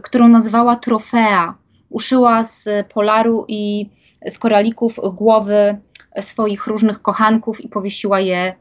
którą 0.04 0.28
nazwała 0.28 0.76
trofea. 0.76 1.56
Uszyła 1.90 2.44
z 2.44 2.88
polaru 2.94 3.46
i 3.48 3.90
z 4.28 4.40
koralików 4.40 5.00
głowy 5.14 5.78
swoich 6.20 6.68
różnych 6.68 7.02
kochanków 7.02 7.62
i 7.62 7.70
powiesiła 7.70 8.20
je 8.20 8.54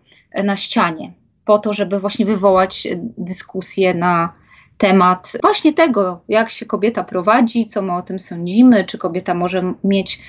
na 0.45 0.57
ścianie 0.57 1.13
po 1.45 1.59
to, 1.59 1.73
żeby 1.73 2.01
właśnie 2.01 2.27
wywołać 2.27 2.89
dyskusję 3.19 3.95
na 3.95 4.33
temat 4.79 5.33
właśnie 5.43 5.73
tego, 5.73 6.21
jak 6.29 6.51
się 6.51 6.67
kobieta 6.67 7.05
prowadzi, 7.05 7.67
co 7.67 7.83
my 7.83 7.93
o 7.93 8.03
tym 8.03 8.21
sądzimy, 8.21 8.85
czy 8.85 8.99
kobieta 8.99 9.35
może 9.35 9.75
mieć 9.85 10.21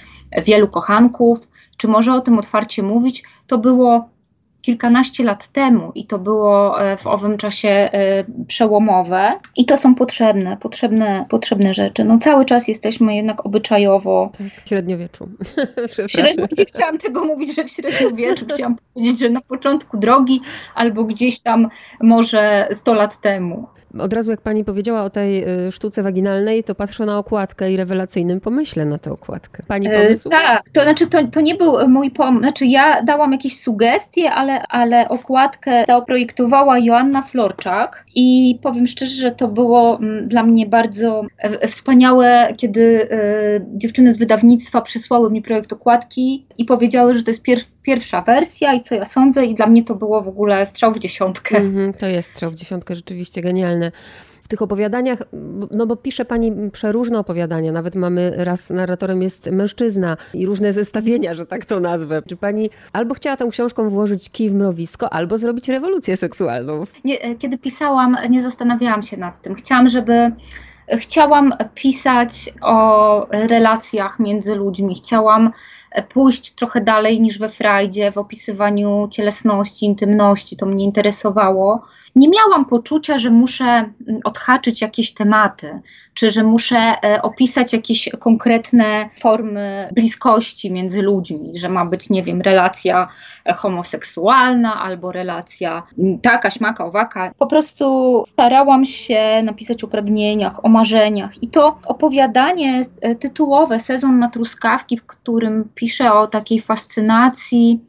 wielu 0.45 0.67
kochanków, 0.67 1.39
czy 1.77 1.87
może 1.87 2.13
o 2.13 2.21
tym 2.21 2.39
otwarcie 2.39 2.83
mówić. 2.83 3.23
To 3.47 3.57
było 3.57 4.09
kilkanaście 4.63 5.23
lat 5.23 5.47
temu 5.47 5.91
i 5.95 6.05
to 6.05 6.19
było 6.19 6.81
e, 6.81 6.97
w 6.97 7.07
owym 7.07 7.37
czasie 7.37 7.69
e, 7.69 7.89
przełomowe 8.47 9.39
i 9.57 9.65
to 9.65 9.77
są 9.77 9.95
potrzebne, 9.95 10.57
potrzebne, 10.57 11.25
potrzebne 11.29 11.73
rzeczy. 11.73 12.03
No 12.03 12.17
cały 12.17 12.45
czas 12.45 12.67
jesteśmy 12.67 13.15
jednak 13.15 13.45
obyczajowo... 13.45 14.31
Tak, 14.37 14.47
w 14.65 14.69
średniowieczu. 14.69 15.29
średnio, 16.07 16.45
nie 16.57 16.65
chciałam 16.65 16.97
tego 16.97 17.25
mówić, 17.25 17.55
że 17.55 17.63
w 17.63 17.69
średniowieczu, 17.69 18.45
chciałam 18.53 18.75
powiedzieć, 18.93 19.19
że 19.19 19.29
na 19.29 19.41
początku 19.41 19.97
drogi 19.97 20.41
albo 20.75 21.03
gdzieś 21.03 21.39
tam 21.39 21.69
może 22.01 22.67
100 22.71 22.93
lat 22.93 23.21
temu. 23.21 23.67
Od 23.99 24.13
razu 24.13 24.31
jak 24.31 24.41
pani 24.41 24.65
powiedziała 24.65 25.03
o 25.03 25.09
tej 25.09 25.49
y, 25.67 25.71
sztuce 25.71 26.03
waginalnej, 26.03 26.63
to 26.63 26.75
patrzę 26.75 27.05
na 27.05 27.17
okładkę 27.17 27.71
i 27.71 27.77
rewelacyjnym 27.77 28.41
pomyśle 28.41 28.85
na 28.85 28.97
tę 28.97 29.11
okładkę. 29.11 29.63
Pani 29.67 29.87
e, 29.87 30.03
pomysł? 30.03 30.29
tak, 30.29 30.69
to 30.69 30.83
znaczy 30.83 31.07
to, 31.07 31.27
to 31.27 31.41
nie 31.41 31.55
był 31.55 31.89
mój 31.89 32.11
pomysł, 32.11 32.39
znaczy 32.39 32.65
ja 32.65 33.03
dałam 33.03 33.31
jakieś 33.31 33.59
sugestie, 33.59 34.31
ale, 34.31 34.52
ale 34.69 35.09
okładkę 35.09 35.83
zaprojektowała 35.87 36.79
Joanna 36.79 37.21
Florczak 37.21 38.05
i 38.15 38.59
powiem 38.63 38.87
szczerze, 38.87 39.15
że 39.15 39.31
to 39.31 39.47
było 39.47 39.97
mm, 39.97 40.27
dla 40.27 40.43
mnie 40.43 40.65
bardzo 40.65 41.25
e, 41.37 41.67
wspaniałe, 41.67 42.53
kiedy 42.57 43.07
e, 43.11 43.17
dziewczyny 43.77 44.13
z 44.13 44.17
wydawnictwa 44.17 44.81
przysłały 44.81 45.31
mi 45.31 45.41
projekt 45.41 45.73
okładki 45.73 46.45
i 46.57 46.65
powiedziały, 46.65 47.13
że 47.13 47.23
to 47.23 47.31
jest 47.31 47.41
pier 47.41 47.59
pierwsza 47.83 48.21
wersja 48.21 48.73
i 48.73 48.81
co 48.81 48.95
ja 48.95 49.05
sądzę 49.05 49.45
i 49.45 49.55
dla 49.55 49.67
mnie 49.67 49.83
to 49.83 49.95
było 49.95 50.21
w 50.21 50.27
ogóle 50.27 50.65
strzał 50.65 50.93
w 50.93 50.99
dziesiątkę. 50.99 51.57
Mm 51.57 51.91
-hmm, 51.91 51.97
to 51.97 52.05
jest 52.05 52.31
strzał 52.31 52.51
w 52.51 52.55
dziesiątkę, 52.55 52.95
rzeczywiście 52.95 53.41
genialne 53.41 53.91
w 54.43 54.47
tych 54.47 54.61
opowiadaniach, 54.61 55.19
no 55.71 55.85
bo 55.87 55.95
pisze 55.95 56.25
pani 56.25 56.71
przeróżne 56.71 57.19
opowiadania, 57.19 57.71
nawet 57.71 57.95
mamy 57.95 58.33
raz 58.37 58.69
narratorem 58.69 59.21
jest 59.21 59.51
mężczyzna 59.51 60.17
i 60.33 60.45
różne 60.45 60.73
zestawienia, 60.73 61.33
że 61.33 61.45
tak 61.45 61.65
to 61.65 61.79
nazwę. 61.79 62.21
Czy 62.29 62.37
pani 62.37 62.69
albo 62.93 63.13
chciała 63.13 63.37
tą 63.37 63.49
książką 63.49 63.89
włożyć 63.89 64.29
kij 64.29 64.49
w 64.49 64.55
mrowisko, 64.55 65.13
albo 65.13 65.37
zrobić 65.37 65.69
rewolucję 65.69 66.17
seksualną? 66.17 66.83
Nie, 67.03 67.21
e, 67.21 67.35
kiedy 67.35 67.57
pisałam, 67.57 68.17
nie 68.29 68.41
zastanawiałam 68.41 69.03
się 69.03 69.17
nad 69.17 69.41
tym. 69.41 69.55
Chciałam, 69.55 69.89
żeby 69.89 70.31
chciałam 70.97 71.53
pisać 71.75 72.53
o 72.61 73.27
relacjach 73.31 74.19
między 74.19 74.55
ludźmi, 74.55 74.95
chciałam 74.95 75.51
pójść 76.01 76.53
trochę 76.55 76.81
dalej 76.81 77.21
niż 77.21 77.39
we 77.39 77.49
Frajdzie 77.49 78.11
w 78.11 78.17
opisywaniu 78.17 79.07
cielesności, 79.11 79.85
intymności, 79.85 80.57
to 80.57 80.65
mnie 80.65 80.85
interesowało. 80.85 81.81
Nie 82.15 82.29
miałam 82.29 82.65
poczucia, 82.65 83.17
że 83.17 83.29
muszę 83.29 83.63
mm, 83.63 83.93
odhaczyć 84.23 84.81
jakieś 84.81 85.13
tematy, 85.13 85.79
czy 86.13 86.31
że 86.31 86.43
muszę 86.43 86.75
e, 86.77 87.21
opisać 87.21 87.73
jakieś 87.73 88.09
konkretne 88.19 89.09
formy 89.19 89.89
bliskości 89.91 90.71
między 90.71 91.01
ludźmi, 91.01 91.51
że 91.55 91.69
ma 91.69 91.85
być, 91.85 92.09
nie 92.09 92.23
wiem, 92.23 92.41
relacja 92.41 93.07
e, 93.45 93.53
homoseksualna 93.53 94.81
albo 94.81 95.11
relacja 95.11 95.83
taka, 96.21 96.51
śmaka, 96.51 96.85
owaka. 96.85 97.31
Po 97.37 97.47
prostu 97.47 98.23
starałam 98.27 98.85
się 98.85 99.41
napisać 99.43 99.83
o 99.83 99.87
pragnieniach, 99.87 100.65
o 100.65 100.69
marzeniach 100.69 101.43
i 101.43 101.47
to 101.47 101.77
opowiadanie 101.85 102.81
e, 103.01 103.15
tytułowe 103.15 103.79
Sezon 103.79 104.19
na 104.19 104.29
truskawki, 104.29 104.97
w 104.97 105.05
którym 105.05 105.69
piszę 105.83 106.13
o 106.13 106.27
takiej 106.27 106.61
fascynacji 106.61 107.79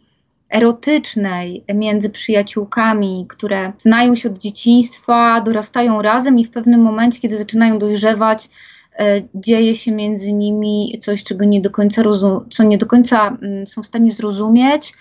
erotycznej 0.51 1.65
między 1.75 2.11
przyjaciółkami, 2.11 3.27
które 3.29 3.73
znają 3.79 4.15
się 4.15 4.29
od 4.29 4.39
dzieciństwa, 4.39 5.41
dorastają 5.41 6.03
razem 6.03 6.39
i 6.39 6.45
w 6.45 6.51
pewnym 6.51 6.83
momencie, 6.83 7.21
kiedy 7.21 7.37
zaczynają 7.37 7.79
dojrzewać, 7.79 8.51
e, 8.99 9.23
dzieje 9.35 9.75
się 9.75 9.93
między 9.93 10.33
nimi 10.33 10.99
coś, 11.03 11.25
czego 11.25 11.45
nie 11.45 11.61
do 11.61 11.71
końca 11.71 12.03
co 12.51 12.65
nie 12.65 12.79
do 12.79 12.87
końca 12.87 13.29
mm, 13.29 13.67
są 13.67 13.83
w 13.83 13.87
stanie 13.87 14.11
zrozumieć, 14.11 14.95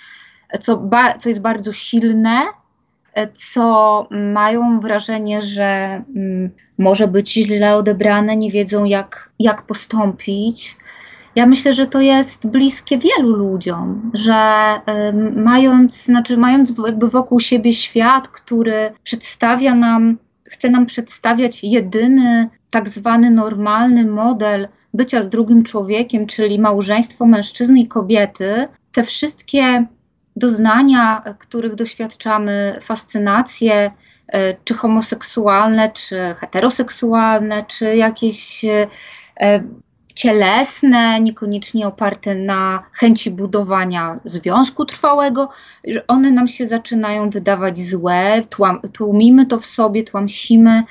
co, 0.62 0.90
co 1.20 1.30
jest 1.30 1.42
bardzo 1.42 1.74
silne, 1.74 2.42
e, 3.14 3.28
co 3.28 4.08
mają 4.12 4.80
wrażenie, 4.80 5.42
że 5.42 6.04
mm, 6.16 6.50
może 6.78 7.08
być 7.08 7.34
źle 7.34 7.76
odebrane, 7.76 8.36
nie 8.36 8.52
wiedzą 8.52 8.86
jak, 8.86 9.30
jak 9.40 9.62
postąpić. 9.62 10.83
Ja 11.36 11.46
myślę, 11.46 11.74
że 11.74 11.88
to 11.88 12.02
jest 12.02 12.48
bliskie 12.48 12.98
wielu 12.98 13.36
ludziom, 13.36 14.12
że 14.14 14.34
mając, 15.36 16.04
znaczy 16.04 16.38
mając 16.38 16.74
jakby 16.86 17.10
wokół 17.10 17.40
siebie 17.40 17.74
świat, 17.74 18.28
który 18.28 18.94
przedstawia 19.04 19.76
nam, 19.76 20.18
chce 20.46 20.70
nam 20.70 20.86
przedstawiać 20.86 21.64
jedyny 21.64 22.50
tak 22.70 22.90
zwany 22.90 23.32
normalny 23.32 24.06
model 24.06 24.68
bycia 24.94 25.22
z 25.22 25.30
drugim 25.30 25.64
człowiekiem, 25.64 26.28
czyli 26.28 26.60
małżeństwo 26.60 27.26
mężczyzny 27.26 27.80
i 27.80 27.88
kobiety, 27.88 28.68
te 28.92 29.04
wszystkie 29.04 29.86
doznania, 30.36 31.24
których 31.40 31.76
doświadczamy, 31.76 32.80
fascynacje, 32.82 33.92
y, 34.36 34.56
czy 34.64 34.74
homoseksualne, 34.74 35.92
czy 35.92 36.16
heteroseksualne, 36.38 37.66
czy 37.68 37.96
jakieś 37.96 38.66
y, 38.66 38.88
cielesne, 40.16 41.20
niekoniecznie 41.20 41.88
oparte 41.88 42.36
na 42.36 42.84
chęci 42.92 43.32
budowania 43.32 44.20
związku 44.26 44.86
trwałego, 44.86 45.50
one 46.08 46.32
nam 46.32 46.48
się 46.48 46.66
zaczynają 46.66 47.30
wydawać 47.30 47.80
złe, 47.80 48.44
tłumimy 48.94 49.46
to 49.46 49.60
w 49.60 49.66
sobie, 49.66 50.04
tłamsimy. 50.04 50.84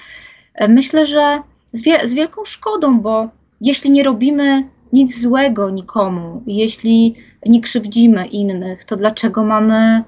E, 0.54 0.68
myślę, 0.68 1.06
że 1.06 1.42
z, 1.72 1.82
wie, 1.82 2.06
z 2.06 2.14
wielką 2.14 2.44
szkodą, 2.44 3.00
bo 3.00 3.28
jeśli 3.60 3.90
nie 3.90 4.02
robimy 4.02 4.68
nic 4.92 5.20
złego 5.20 5.70
nikomu, 5.70 6.42
jeśli 6.46 7.14
nie 7.46 7.60
krzywdzimy 7.60 8.26
innych, 8.26 8.84
to 8.84 8.96
dlaczego 8.96 9.44
mamy 9.44 10.04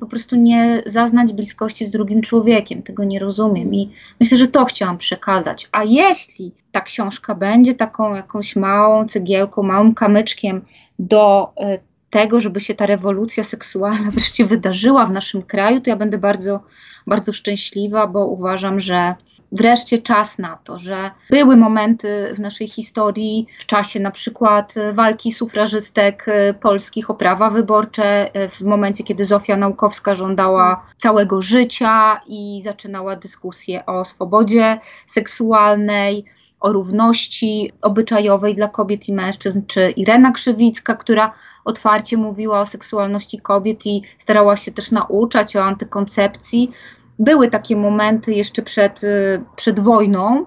po 0.00 0.06
prostu 0.06 0.36
nie 0.36 0.82
zaznać 0.86 1.32
bliskości 1.32 1.84
z 1.84 1.90
drugim 1.90 2.22
człowiekiem. 2.22 2.82
Tego 2.82 3.04
nie 3.04 3.18
rozumiem 3.18 3.74
i 3.74 3.90
myślę, 4.20 4.38
że 4.38 4.48
to 4.48 4.64
chciałam 4.64 4.98
przekazać. 4.98 5.68
A 5.72 5.84
jeśli 5.84 6.52
ta 6.72 6.80
książka 6.80 7.34
będzie 7.34 7.74
taką 7.74 8.14
jakąś 8.14 8.56
małą 8.56 9.06
cegiełką, 9.08 9.62
małym 9.62 9.94
kamyczkiem 9.94 10.60
do 10.98 11.52
e, 11.56 11.78
tego, 12.10 12.40
żeby 12.40 12.60
się 12.60 12.74
ta 12.74 12.86
rewolucja 12.86 13.44
seksualna 13.44 14.10
wreszcie 14.14 14.44
wydarzyła 14.44 15.06
w 15.06 15.12
naszym 15.12 15.42
kraju, 15.42 15.80
to 15.80 15.90
ja 15.90 15.96
będę 15.96 16.18
bardzo, 16.18 16.60
bardzo 17.06 17.32
szczęśliwa, 17.32 18.06
bo 18.06 18.26
uważam, 18.26 18.80
że 18.80 19.14
wreszcie 19.52 19.98
czas 19.98 20.38
na 20.38 20.58
to, 20.64 20.78
że 20.78 21.10
były 21.30 21.56
momenty 21.56 22.32
w 22.34 22.40
naszej 22.40 22.68
historii, 22.68 23.46
w 23.58 23.66
czasie 23.66 24.00
na 24.00 24.10
przykład 24.10 24.74
walki 24.94 25.32
sufrażystek 25.32 26.26
polskich 26.60 27.10
o 27.10 27.14
prawa 27.14 27.50
wyborcze, 27.50 28.30
w 28.50 28.60
momencie, 28.60 29.04
kiedy 29.04 29.24
Zofia 29.24 29.56
Naukowska 29.56 30.14
żądała 30.14 30.86
całego 30.96 31.42
życia 31.42 32.20
i 32.26 32.60
zaczynała 32.64 33.16
dyskusję 33.16 33.86
o 33.86 34.04
swobodzie 34.04 34.80
seksualnej 35.06 36.24
o 36.60 36.72
równości 36.72 37.72
obyczajowej 37.82 38.54
dla 38.54 38.68
kobiet 38.68 39.08
i 39.08 39.12
mężczyzn, 39.12 39.62
czy 39.66 39.90
Irena 39.90 40.32
Krzywicka, 40.32 40.94
która 40.94 41.32
otwarcie 41.64 42.16
mówiła 42.16 42.60
o 42.60 42.66
seksualności 42.66 43.38
kobiet 43.38 43.86
i 43.86 44.02
starała 44.18 44.56
się 44.56 44.72
też 44.72 44.90
nauczać 44.90 45.56
o 45.56 45.64
antykoncepcji. 45.64 46.70
Były 47.20 47.50
takie 47.50 47.76
momenty 47.76 48.34
jeszcze 48.34 48.62
przed, 48.62 49.04
y, 49.04 49.42
przed 49.56 49.80
wojną. 49.80 50.46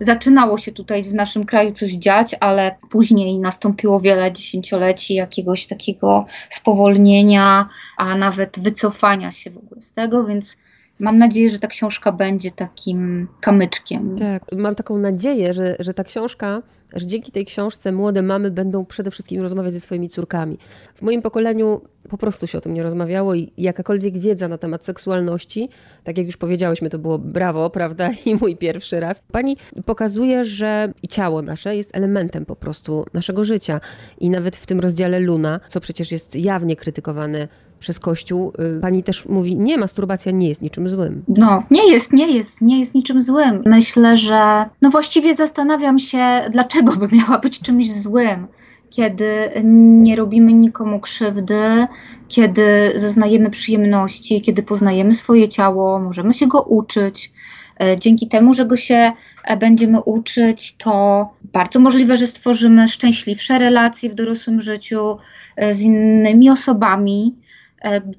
Zaczynało 0.00 0.58
się 0.58 0.72
tutaj 0.72 1.02
w 1.02 1.14
naszym 1.14 1.46
kraju 1.46 1.72
coś 1.72 1.92
dziać, 1.92 2.36
ale 2.40 2.76
później 2.90 3.38
nastąpiło 3.38 4.00
wiele 4.00 4.32
dziesięcioleci 4.32 5.14
jakiegoś 5.14 5.66
takiego 5.66 6.26
spowolnienia, 6.50 7.68
a 7.96 8.16
nawet 8.16 8.60
wycofania 8.60 9.30
się 9.30 9.50
w 9.50 9.58
ogóle 9.58 9.82
z 9.82 9.92
tego, 9.92 10.24
więc 10.24 10.56
Mam 11.02 11.18
nadzieję, 11.18 11.50
że 11.50 11.58
ta 11.58 11.68
książka 11.68 12.12
będzie 12.12 12.50
takim 12.50 13.28
kamyczkiem. 13.40 14.18
Tak, 14.18 14.42
mam 14.56 14.74
taką 14.74 14.98
nadzieję, 14.98 15.52
że, 15.52 15.76
że 15.78 15.94
ta 15.94 16.04
książka, 16.04 16.62
że 16.94 17.06
dzięki 17.06 17.32
tej 17.32 17.44
książce 17.44 17.92
młode 17.92 18.22
mamy 18.22 18.50
będą 18.50 18.84
przede 18.84 19.10
wszystkim 19.10 19.42
rozmawiać 19.42 19.72
ze 19.72 19.80
swoimi 19.80 20.08
córkami. 20.08 20.58
W 20.94 21.02
moim 21.02 21.22
pokoleniu 21.22 21.80
po 22.08 22.18
prostu 22.18 22.46
się 22.46 22.58
o 22.58 22.60
tym 22.60 22.74
nie 22.74 22.82
rozmawiało 22.82 23.34
i 23.34 23.52
jakakolwiek 23.58 24.18
wiedza 24.18 24.48
na 24.48 24.58
temat 24.58 24.84
seksualności, 24.84 25.68
tak 26.04 26.18
jak 26.18 26.26
już 26.26 26.36
powiedziałyśmy, 26.36 26.90
to 26.90 26.98
było 26.98 27.18
brawo, 27.18 27.70
prawda, 27.80 28.10
i 28.26 28.34
mój 28.34 28.56
pierwszy 28.56 29.00
raz. 29.00 29.22
Pani 29.32 29.56
pokazuje, 29.84 30.44
że 30.44 30.92
i 31.02 31.08
ciało 31.08 31.42
nasze 31.42 31.76
jest 31.76 31.96
elementem 31.96 32.46
po 32.46 32.56
prostu 32.56 33.06
naszego 33.14 33.44
życia 33.44 33.80
i 34.20 34.30
nawet 34.30 34.56
w 34.56 34.66
tym 34.66 34.80
rozdziale 34.80 35.20
Luna, 35.20 35.60
co 35.68 35.80
przecież 35.80 36.12
jest 36.12 36.36
jawnie 36.36 36.76
krytykowane 36.76 37.48
przez 37.82 38.00
Kościół, 38.00 38.52
y, 38.76 38.80
pani 38.80 39.02
też 39.02 39.26
mówi, 39.26 39.56
nie, 39.56 39.78
masturbacja 39.78 40.32
nie 40.32 40.48
jest 40.48 40.62
niczym 40.62 40.88
złym. 40.88 41.22
No, 41.28 41.62
nie 41.70 41.92
jest, 41.92 42.12
nie 42.12 42.36
jest, 42.36 42.60
nie 42.60 42.80
jest 42.80 42.94
niczym 42.94 43.22
złym. 43.22 43.62
Myślę, 43.66 44.16
że 44.16 44.64
no 44.82 44.90
właściwie 44.90 45.34
zastanawiam 45.34 45.98
się, 45.98 46.18
dlaczego 46.50 46.81
by 46.82 47.16
miała 47.16 47.38
być 47.38 47.60
czymś 47.60 47.92
złym 47.92 48.46
kiedy 48.92 49.50
nie 49.64 50.16
robimy 50.16 50.52
nikomu 50.52 51.00
krzywdy, 51.00 51.86
kiedy 52.28 52.92
zaznajemy 52.96 53.50
przyjemności, 53.50 54.40
kiedy 54.40 54.62
poznajemy 54.62 55.14
swoje 55.14 55.48
ciało, 55.48 55.98
możemy 55.98 56.34
się 56.34 56.46
go 56.46 56.62
uczyć. 56.62 57.32
E, 57.80 57.98
dzięki 57.98 58.28
temu, 58.28 58.54
że 58.54 58.66
go 58.66 58.76
się 58.76 59.12
e, 59.44 59.56
będziemy 59.56 60.00
uczyć, 60.00 60.76
to 60.76 61.28
bardzo 61.52 61.80
możliwe, 61.80 62.16
że 62.16 62.26
stworzymy 62.26 62.88
szczęśliwsze 62.88 63.58
relacje 63.58 64.10
w 64.10 64.14
dorosłym 64.14 64.60
życiu 64.60 65.16
e, 65.56 65.74
z 65.74 65.80
innymi 65.80 66.50
osobami, 66.50 67.34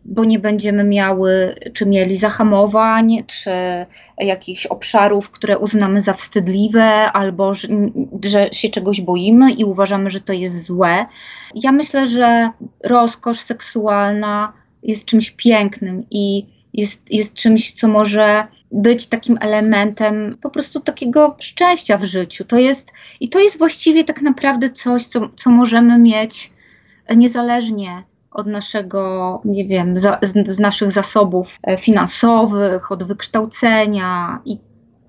bo 0.05 0.25
nie 0.25 0.39
będziemy 0.39 0.84
miały 0.84 1.55
czy 1.74 1.86
mieli 1.86 2.17
zahamowań, 2.17 3.24
czy 3.27 3.51
jakichś 4.17 4.65
obszarów, 4.65 5.29
które 5.29 5.58
uznamy 5.58 6.01
za 6.01 6.13
wstydliwe, 6.13 6.84
albo 7.12 7.53
że, 7.53 7.67
że 8.25 8.50
się 8.51 8.70
czegoś 8.70 9.01
boimy 9.01 9.51
i 9.51 9.65
uważamy, 9.65 10.10
że 10.10 10.20
to 10.20 10.34
jest 10.34 10.63
złe. 10.63 11.05
Ja 11.55 11.72
myślę, 11.72 12.08
że 12.08 12.50
rozkosz 12.84 13.39
seksualna 13.39 14.53
jest 14.84 15.05
czymś 15.05 15.32
pięknym 15.32 16.05
i 16.12 16.46
jest, 16.74 17.12
jest 17.12 17.34
czymś, 17.34 17.72
co 17.72 17.88
może 17.88 18.48
być 18.72 19.08
takim 19.08 19.38
elementem 19.41 20.38
po 20.41 20.50
prostu 20.50 20.79
takiego 20.79 21.36
szczęścia 21.39 21.98
w 21.98 22.03
życiu. 22.03 22.46
To 22.46 22.58
jest, 22.58 22.91
I 23.20 23.29
to 23.29 23.39
jest 23.39 23.58
właściwie 23.58 24.03
tak 24.03 24.22
naprawdę 24.22 24.70
coś, 24.70 25.05
co, 25.05 25.29
co 25.36 25.50
możemy 25.50 25.98
mieć 26.00 26.53
niezależnie 27.15 28.03
od 28.34 28.48
naszego, 28.48 29.42
nie 29.46 29.66
wiem, 29.66 30.00
za, 30.00 30.20
z, 30.22 30.48
z, 30.56 30.60
naszych 30.60 30.92
zasobów 30.92 31.60
e, 31.63 31.78
finansowych, 31.78 32.92
od 32.92 33.04
wykształcenia 33.04 34.40
i, 34.46 34.60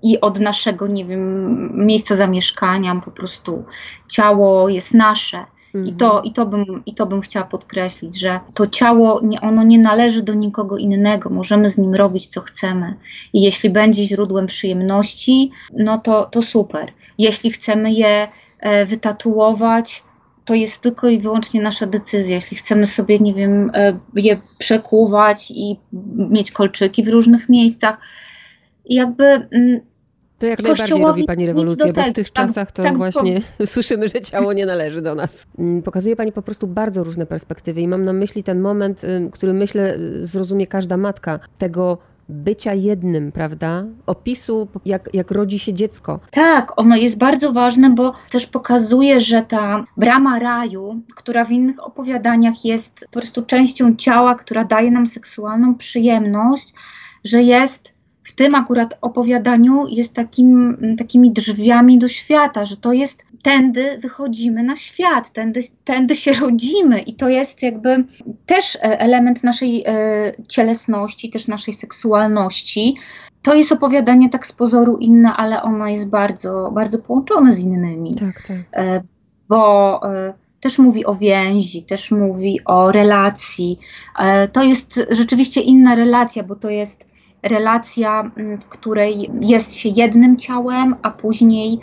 i 0.01 0.21
od 0.21 0.39
naszego, 0.39 0.87
nie 0.87 1.05
wiem, 1.05 1.85
miejsca 1.85 2.15
zamieszkania. 2.15 3.01
Po 3.05 3.11
prostu 3.11 3.63
ciało 4.07 4.69
jest 4.69 4.93
nasze. 4.93 5.45
I 5.85 5.93
to, 5.93 6.05
mhm. 6.05 6.25
i, 6.25 6.33
to 6.33 6.45
bym, 6.45 6.83
I 6.85 6.93
to 6.93 7.05
bym 7.05 7.21
chciała 7.21 7.45
podkreślić, 7.45 8.19
że 8.19 8.39
to 8.53 8.67
ciało, 8.67 9.19
nie, 9.23 9.41
ono 9.41 9.63
nie 9.63 9.79
należy 9.79 10.23
do 10.23 10.33
nikogo 10.33 10.77
innego, 10.77 11.29
możemy 11.29 11.69
z 11.69 11.77
nim 11.77 11.95
robić 11.95 12.27
co 12.27 12.41
chcemy. 12.41 12.93
I 13.33 13.41
jeśli 13.41 13.69
będzie 13.69 14.05
źródłem 14.05 14.47
przyjemności, 14.47 15.51
no 15.73 15.97
to, 15.97 16.25
to 16.25 16.41
super. 16.41 16.91
Jeśli 17.17 17.51
chcemy 17.51 17.91
je 17.91 18.27
e, 18.59 18.85
wytatuować, 18.85 20.03
to 20.45 20.53
jest 20.53 20.81
tylko 20.81 21.09
i 21.09 21.19
wyłącznie 21.19 21.61
nasza 21.61 21.85
decyzja. 21.87 22.35
Jeśli 22.35 22.57
chcemy 22.57 22.85
sobie, 22.85 23.19
nie 23.19 23.33
wiem, 23.33 23.71
e, 23.73 23.99
je 24.15 24.41
przekuwać 24.57 25.51
i 25.51 25.79
mieć 26.15 26.51
kolczyki 26.51 27.03
w 27.03 27.07
różnych 27.07 27.49
miejscach, 27.49 27.97
jakby. 28.85 29.23
Mm, 29.23 29.79
to 30.39 30.45
jak 30.45 30.63
najbardziej 30.63 31.01
robi 31.01 31.23
Pani 31.23 31.45
rewolucję, 31.45 31.93
bo 31.93 32.03
w 32.03 32.13
tych 32.13 32.29
tak, 32.29 32.47
czasach 32.47 32.71
to 32.71 32.83
tak, 32.83 32.97
właśnie 32.97 33.41
słyszymy, 33.65 34.07
że 34.07 34.21
ciało 34.21 34.53
nie 34.53 34.65
należy 34.65 35.01
do 35.01 35.15
nas. 35.15 35.45
Mm, 35.59 35.81
pokazuje 35.81 36.15
Pani 36.15 36.31
po 36.31 36.41
prostu 36.41 36.67
bardzo 36.67 37.03
różne 37.03 37.25
perspektywy 37.25 37.81
i 37.81 37.87
mam 37.87 38.03
na 38.03 38.13
myśli 38.13 38.43
ten 38.43 38.61
moment, 38.61 39.01
który 39.31 39.53
myślę 39.53 39.97
zrozumie 40.21 40.67
każda 40.67 40.97
matka, 40.97 41.39
tego 41.57 41.97
bycia 42.29 42.73
jednym, 42.73 43.31
prawda? 43.31 43.85
Opisu, 44.05 44.67
jak, 44.85 45.09
jak 45.13 45.31
rodzi 45.31 45.59
się 45.59 45.73
dziecko. 45.73 46.19
Tak, 46.31 46.79
ono 46.79 46.95
jest 46.95 47.17
bardzo 47.17 47.53
ważne, 47.53 47.89
bo 47.89 48.13
też 48.31 48.47
pokazuje, 48.47 49.19
że 49.19 49.41
ta 49.41 49.85
brama 49.97 50.39
raju, 50.39 51.01
która 51.15 51.45
w 51.45 51.51
innych 51.51 51.83
opowiadaniach 51.83 52.65
jest 52.65 52.99
po 52.99 53.19
prostu 53.19 53.45
częścią 53.45 53.95
ciała, 53.95 54.35
która 54.35 54.65
daje 54.65 54.91
nam 54.91 55.07
seksualną 55.07 55.75
przyjemność, 55.75 56.73
że 57.23 57.43
jest 57.43 57.95
w 58.23 58.31
tym 58.31 58.55
akurat 58.55 58.97
opowiadaniu 59.01 59.87
jest 59.87 60.13
takim, 60.13 60.77
takimi 60.97 61.31
drzwiami 61.31 61.99
do 61.99 62.09
świata, 62.09 62.65
że 62.65 62.77
to 62.77 62.93
jest 62.93 63.25
tędy 63.45 63.97
wychodzimy 64.01 64.63
na 64.63 64.75
świat, 64.75 65.31
tędy, 65.31 65.61
tędy 65.83 66.15
się 66.15 66.33
rodzimy 66.45 66.99
i 66.99 67.15
to 67.15 67.29
jest 67.29 67.63
jakby 67.63 68.05
też 68.45 68.75
e, 68.75 68.79
element 68.99 69.43
naszej 69.43 69.83
e, 69.85 70.31
cielesności, 70.47 71.29
też 71.29 71.47
naszej 71.47 71.73
seksualności. 71.73 72.95
To 73.41 73.53
jest 73.53 73.71
opowiadanie 73.71 74.29
tak 74.29 74.47
z 74.47 74.51
pozoru 74.51 74.97
inne, 74.97 75.33
ale 75.33 75.61
ono 75.61 75.87
jest 75.87 76.09
bardzo, 76.09 76.71
bardzo 76.73 76.99
połączone 76.99 77.51
z 77.51 77.59
innymi. 77.59 78.15
Tak, 78.15 78.47
tak. 78.47 78.57
E, 78.73 79.01
bo 79.49 80.01
też 80.59 80.79
mówi 80.79 81.05
o 81.05 81.15
więzi, 81.15 81.83
też 81.83 82.11
mówi 82.11 82.59
o 82.65 82.91
relacji. 82.91 83.79
To 84.51 84.63
jest 84.63 84.99
rzeczywiście 85.09 85.61
inna 85.61 85.95
relacja, 85.95 86.43
bo 86.43 86.55
to 86.55 86.69
jest 86.69 87.05
relacja, 87.43 88.31
w 88.59 88.65
której 88.65 89.31
jest 89.41 89.75
się 89.75 89.89
jednym 89.89 90.37
ciałem, 90.37 90.95
a 91.01 91.11
później 91.11 91.79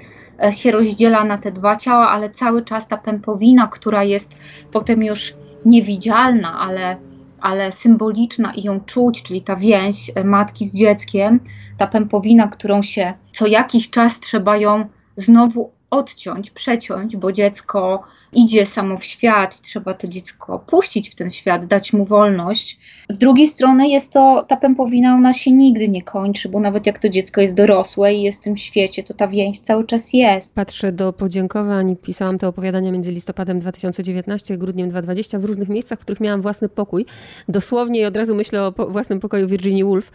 się 0.50 0.70
rozdziela 0.70 1.24
na 1.24 1.38
te 1.38 1.52
dwa 1.52 1.76
ciała, 1.76 2.10
ale 2.10 2.30
cały 2.30 2.64
czas 2.64 2.88
ta 2.88 2.96
pępowina, 2.96 3.66
która 3.66 4.04
jest 4.04 4.38
potem 4.72 5.02
już 5.02 5.34
niewidzialna, 5.64 6.60
ale, 6.60 6.96
ale 7.40 7.72
symboliczna 7.72 8.54
i 8.54 8.62
ją 8.62 8.80
czuć, 8.80 9.22
czyli 9.22 9.42
ta 9.42 9.56
więź 9.56 10.10
e, 10.14 10.24
matki 10.24 10.66
z 10.66 10.72
dzieckiem, 10.72 11.40
ta 11.78 11.86
pępowina, 11.86 12.48
którą 12.48 12.82
się 12.82 13.14
co 13.32 13.46
jakiś 13.46 13.90
czas 13.90 14.20
trzeba 14.20 14.56
ją 14.56 14.84
znowu 15.16 15.70
odciąć, 15.90 16.50
przeciąć, 16.50 17.16
bo 17.16 17.32
dziecko 17.32 18.02
idzie 18.32 18.66
samo 18.66 18.98
w 18.98 19.04
świat 19.04 19.58
i 19.58 19.62
trzeba 19.62 19.94
to 19.94 20.08
dziecko 20.08 20.58
puścić 20.58 21.10
w 21.10 21.14
ten 21.14 21.30
świat, 21.30 21.66
dać 21.66 21.92
mu 21.92 22.04
wolność. 22.04 22.78
Z 23.08 23.18
drugiej 23.18 23.46
strony 23.46 23.88
jest 23.88 24.12
to, 24.12 24.44
ta 24.48 24.56
pępowina, 24.56 25.14
ona 25.14 25.32
się 25.32 25.52
nigdy 25.52 25.88
nie 25.88 26.02
kończy, 26.02 26.48
bo 26.48 26.60
nawet 26.60 26.86
jak 26.86 26.98
to 26.98 27.08
dziecko 27.08 27.40
jest 27.40 27.54
dorosłe 27.54 28.14
i 28.14 28.22
jest 28.22 28.40
w 28.40 28.44
tym 28.44 28.56
świecie, 28.56 29.02
to 29.02 29.14
ta 29.14 29.28
więź 29.28 29.60
cały 29.60 29.86
czas 29.86 30.12
jest. 30.12 30.54
Patrzę 30.54 30.92
do 30.92 31.12
podziękowań, 31.12 31.96
pisałam 31.96 32.38
te 32.38 32.48
opowiadania 32.48 32.92
między 32.92 33.12
listopadem 33.12 33.58
2019 33.58 34.54
a 34.54 34.56
grudniem 34.56 34.88
2020 34.88 35.38
w 35.38 35.44
różnych 35.44 35.68
miejscach, 35.68 35.98
w 35.98 36.02
których 36.02 36.20
miałam 36.20 36.42
własny 36.42 36.68
pokój. 36.68 37.06
Dosłownie 37.48 38.00
i 38.00 38.04
od 38.04 38.16
razu 38.16 38.34
myślę 38.34 38.62
o 38.62 38.72
własnym 38.88 39.20
pokoju 39.20 39.48
Virginia 39.48 39.84
Woolf. 39.84 40.12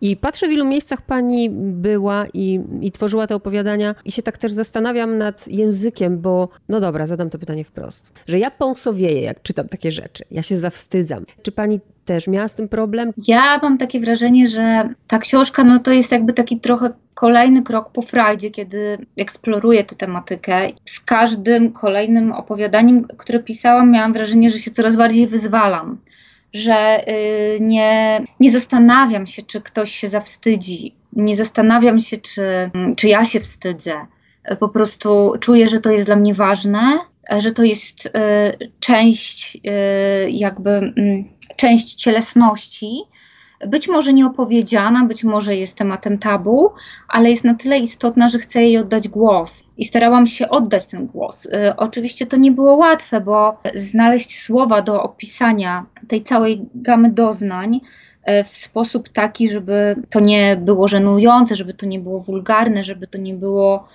I 0.00 0.16
patrzę 0.16 0.48
w 0.48 0.52
ilu 0.52 0.64
miejscach 0.64 1.02
pani 1.02 1.50
była 1.50 2.26
i, 2.34 2.60
i 2.80 2.92
tworzyła 2.92 3.26
te 3.26 3.34
opowiadania 3.34 3.94
i 4.04 4.12
się 4.12 4.22
tak 4.22 4.38
też 4.38 4.52
zastanawiam 4.52 5.18
nad 5.18 5.48
językiem, 5.48 6.20
bo 6.20 6.48
no 6.68 6.80
dobra, 6.80 7.06
zadam 7.06 7.30
to 7.30 7.38
pytanie 7.38 7.59
wprost. 7.64 8.12
Że 8.26 8.38
ja 8.38 8.50
pąsowieję, 8.50 9.20
jak 9.20 9.42
czytam 9.42 9.68
takie 9.68 9.92
rzeczy. 9.92 10.24
Ja 10.30 10.42
się 10.42 10.56
zawstydzam. 10.56 11.24
Czy 11.42 11.52
pani 11.52 11.80
też 12.04 12.26
miała 12.26 12.48
z 12.48 12.54
tym 12.54 12.68
problem? 12.68 13.12
Ja 13.28 13.58
mam 13.62 13.78
takie 13.78 14.00
wrażenie, 14.00 14.48
że 14.48 14.88
ta 15.06 15.18
książka 15.18 15.64
no 15.64 15.78
to 15.78 15.92
jest 15.92 16.12
jakby 16.12 16.32
taki 16.32 16.60
trochę 16.60 16.92
kolejny 17.14 17.62
krok 17.62 17.92
po 17.92 18.02
frajdzie, 18.02 18.50
kiedy 18.50 18.98
eksploruję 19.18 19.84
tę 19.84 19.96
tematykę. 19.96 20.68
Z 20.84 21.00
każdym 21.00 21.72
kolejnym 21.72 22.32
opowiadaniem, 22.32 23.04
które 23.04 23.38
pisałam, 23.38 23.90
miałam 23.90 24.12
wrażenie, 24.12 24.50
że 24.50 24.58
się 24.58 24.70
coraz 24.70 24.96
bardziej 24.96 25.26
wyzwalam. 25.26 25.98
Że 26.54 27.04
yy, 27.06 27.60
nie, 27.60 28.22
nie 28.40 28.52
zastanawiam 28.52 29.26
się, 29.26 29.42
czy 29.42 29.60
ktoś 29.60 29.90
się 29.90 30.08
zawstydzi 30.08 30.94
Nie 31.12 31.36
zastanawiam 31.36 32.00
się, 32.00 32.16
czy, 32.16 32.70
czy 32.96 33.08
ja 33.08 33.24
się 33.24 33.40
wstydzę. 33.40 34.06
Po 34.60 34.68
prostu 34.68 35.32
czuję, 35.40 35.68
że 35.68 35.80
to 35.80 35.90
jest 35.90 36.06
dla 36.06 36.16
mnie 36.16 36.34
ważne, 36.34 36.98
że 37.38 37.52
to 37.52 37.62
jest 37.62 38.06
y, 38.06 38.10
część 38.80 39.56
y, 39.56 40.30
jakby 40.30 40.70
y, 40.70 41.24
część 41.56 41.94
cielesności, 41.94 43.02
być 43.66 43.88
może 43.88 44.12
nieopowiedziana, 44.12 45.04
być 45.04 45.24
może 45.24 45.56
jest 45.56 45.76
tematem 45.76 46.18
tabu, 46.18 46.70
ale 47.08 47.30
jest 47.30 47.44
na 47.44 47.54
tyle 47.54 47.78
istotna, 47.78 48.28
że 48.28 48.38
chcę 48.38 48.62
jej 48.62 48.78
oddać 48.78 49.08
głos. 49.08 49.64
I 49.76 49.84
starałam 49.84 50.26
się 50.26 50.48
oddać 50.48 50.86
ten 50.86 51.06
głos. 51.06 51.46
Y, 51.46 51.76
oczywiście 51.76 52.26
to 52.26 52.36
nie 52.36 52.52
było 52.52 52.76
łatwe, 52.76 53.20
bo 53.20 53.60
znaleźć 53.74 54.42
słowa 54.42 54.82
do 54.82 55.02
opisania 55.02 55.86
tej 56.08 56.22
całej 56.22 56.68
gamy 56.74 57.10
doznań 57.10 57.80
w 58.50 58.56
sposób 58.56 59.08
taki, 59.08 59.48
żeby 59.48 59.96
to 60.10 60.20
nie 60.20 60.56
było 60.56 60.88
żenujące, 60.88 61.56
żeby 61.56 61.74
to 61.74 61.86
nie 61.86 62.00
było 62.00 62.20
wulgarne, 62.20 62.84
żeby 62.84 63.06
to 63.06 63.18
nie 63.18 63.34
było 63.34 63.88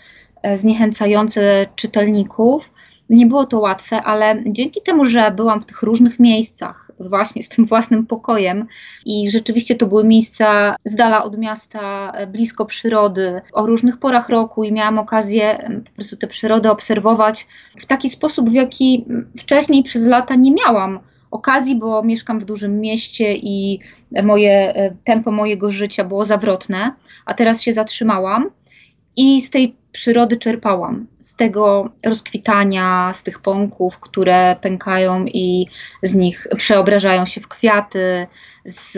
y, 0.47 0.57
zniechęcające 0.57 1.67
czytelników. 1.75 2.69
Nie 3.09 3.25
było 3.25 3.45
to 3.45 3.59
łatwe, 3.59 4.03
ale 4.03 4.43
dzięki 4.45 4.81
temu, 4.81 5.05
że 5.05 5.31
byłam 5.31 5.61
w 5.61 5.65
tych 5.65 5.81
różnych 5.81 6.19
miejscach, 6.19 6.91
właśnie 6.99 7.43
z 7.43 7.49
tym 7.49 7.65
własnym 7.65 8.05
pokojem 8.05 8.67
i 9.05 9.31
rzeczywiście 9.31 9.75
to 9.75 9.87
były 9.87 10.03
miejsca 10.03 10.75
z 10.85 10.95
dala 10.95 11.23
od 11.23 11.37
miasta, 11.37 12.13
blisko 12.27 12.65
przyrody, 12.65 13.41
o 13.53 13.65
różnych 13.65 13.97
porach 13.97 14.29
roku 14.29 14.63
i 14.63 14.71
miałam 14.71 14.99
okazję 14.99 15.69
po 15.85 15.91
prostu 15.91 16.17
tę 16.17 16.27
przyrodę 16.27 16.71
obserwować 16.71 17.47
w 17.79 17.85
taki 17.85 18.09
sposób, 18.09 18.49
w 18.49 18.53
jaki 18.53 19.05
wcześniej 19.37 19.83
przez 19.83 20.05
lata 20.05 20.35
nie 20.35 20.51
miałam 20.51 20.99
okazji, 21.31 21.75
bo 21.75 22.03
mieszkam 22.03 22.39
w 22.39 22.45
dużym 22.45 22.79
mieście 22.79 23.35
i 23.35 23.79
moje 24.23 24.73
tempo 25.03 25.31
mojego 25.31 25.69
życia 25.69 26.03
było 26.03 26.25
zawrotne, 26.25 26.93
a 27.25 27.33
teraz 27.33 27.61
się 27.61 27.73
zatrzymałam. 27.73 28.49
I 29.17 29.41
z 29.41 29.49
tej 29.49 29.75
przyrody 29.95 30.37
czerpałam, 30.37 31.07
z 31.19 31.35
tego 31.35 31.89
rozkwitania, 32.05 33.13
z 33.13 33.23
tych 33.23 33.39
pąków, 33.39 33.99
które 33.99 34.55
pękają 34.61 35.25
i 35.25 35.67
z 36.03 36.15
nich 36.15 36.47
przeobrażają 36.57 37.25
się 37.25 37.41
w 37.41 37.47
kwiaty, 37.47 38.27
z, 38.65 38.91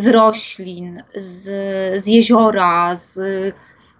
z 0.00 0.06
roślin, 0.06 1.02
z, 1.14 1.44
z 2.02 2.06
jeziora, 2.06 2.96
z 2.96 3.20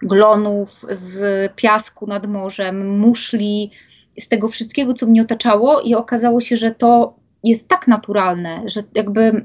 glonów, 0.03 0.85
z 0.91 1.53
piasku 1.57 2.07
nad 2.07 2.27
morzem, 2.27 2.99
muszli, 2.99 3.71
z 4.19 4.29
tego 4.29 4.49
wszystkiego, 4.49 4.95
co 4.95 5.07
mnie 5.07 5.23
otaczało, 5.23 5.81
i 5.81 5.95
okazało 5.95 6.41
się, 6.41 6.57
że 6.57 6.75
to 6.75 7.15
jest 7.45 7.69
tak 7.69 7.89
naturalne, 7.89 8.63
że 8.67 8.83
jakby 8.95 9.45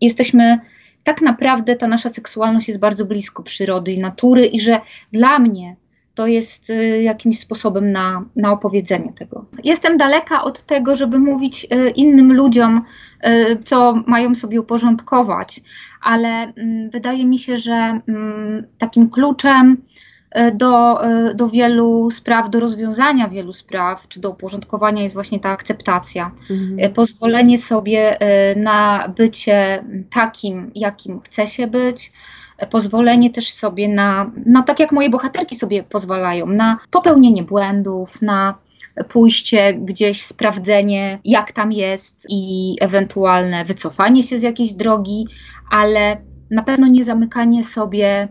jesteśmy 0.00 0.58
tak 1.04 1.22
naprawdę 1.22 1.76
ta 1.76 1.86
nasza 1.86 2.08
seksualność 2.08 2.68
jest 2.68 2.80
bardzo 2.80 3.04
blisko 3.04 3.42
przyrody 3.42 3.92
i 3.92 3.98
natury, 3.98 4.46
i 4.46 4.60
że 4.60 4.80
dla 5.12 5.38
mnie 5.38 5.76
to 6.16 6.26
jest 6.26 6.70
y, 6.70 7.02
jakimś 7.02 7.38
sposobem 7.38 7.92
na, 7.92 8.24
na 8.36 8.52
opowiedzenie 8.52 9.12
tego. 9.12 9.44
Jestem 9.64 9.98
daleka 9.98 10.44
od 10.44 10.62
tego, 10.62 10.96
żeby 10.96 11.18
mówić 11.18 11.64
y, 11.64 11.90
innym 11.90 12.32
ludziom, 12.32 12.82
y, 13.26 13.62
co 13.64 14.02
mają 14.06 14.34
sobie 14.34 14.60
uporządkować, 14.60 15.60
ale 16.02 16.28
mm, 16.28 16.90
wydaje 16.90 17.26
mi 17.26 17.38
się, 17.38 17.56
że 17.56 18.00
mm, 18.08 18.66
takim 18.78 19.10
kluczem 19.10 19.76
do, 20.54 20.98
do 21.34 21.48
wielu 21.48 22.10
spraw, 22.10 22.50
do 22.50 22.60
rozwiązania 22.60 23.28
wielu 23.28 23.52
spraw, 23.52 24.08
czy 24.08 24.20
do 24.20 24.30
uporządkowania 24.30 25.02
jest 25.02 25.14
właśnie 25.14 25.40
ta 25.40 25.50
akceptacja. 25.50 26.30
Mhm. 26.50 26.92
Pozwolenie 26.92 27.58
sobie 27.58 28.18
na 28.56 29.08
bycie 29.16 29.84
takim, 30.10 30.70
jakim 30.74 31.20
chce 31.20 31.46
się 31.46 31.66
być, 31.66 32.12
pozwolenie 32.70 33.30
też 33.30 33.52
sobie 33.52 33.88
na, 33.88 34.30
na 34.46 34.62
tak 34.62 34.80
jak 34.80 34.92
moje 34.92 35.10
bohaterki 35.10 35.56
sobie 35.56 35.82
pozwalają, 35.82 36.46
na 36.46 36.78
popełnienie 36.90 37.42
błędów, 37.42 38.22
na 38.22 38.54
pójście 39.08 39.74
gdzieś, 39.74 40.22
sprawdzenie, 40.22 41.18
jak 41.24 41.52
tam 41.52 41.72
jest 41.72 42.26
i 42.28 42.76
ewentualne 42.80 43.64
wycofanie 43.64 44.22
się 44.22 44.38
z 44.38 44.42
jakiejś 44.42 44.72
drogi, 44.72 45.28
ale 45.70 46.16
na 46.50 46.62
pewno 46.62 46.86
nie 46.86 47.04
zamykanie 47.04 47.64
sobie 47.64 48.28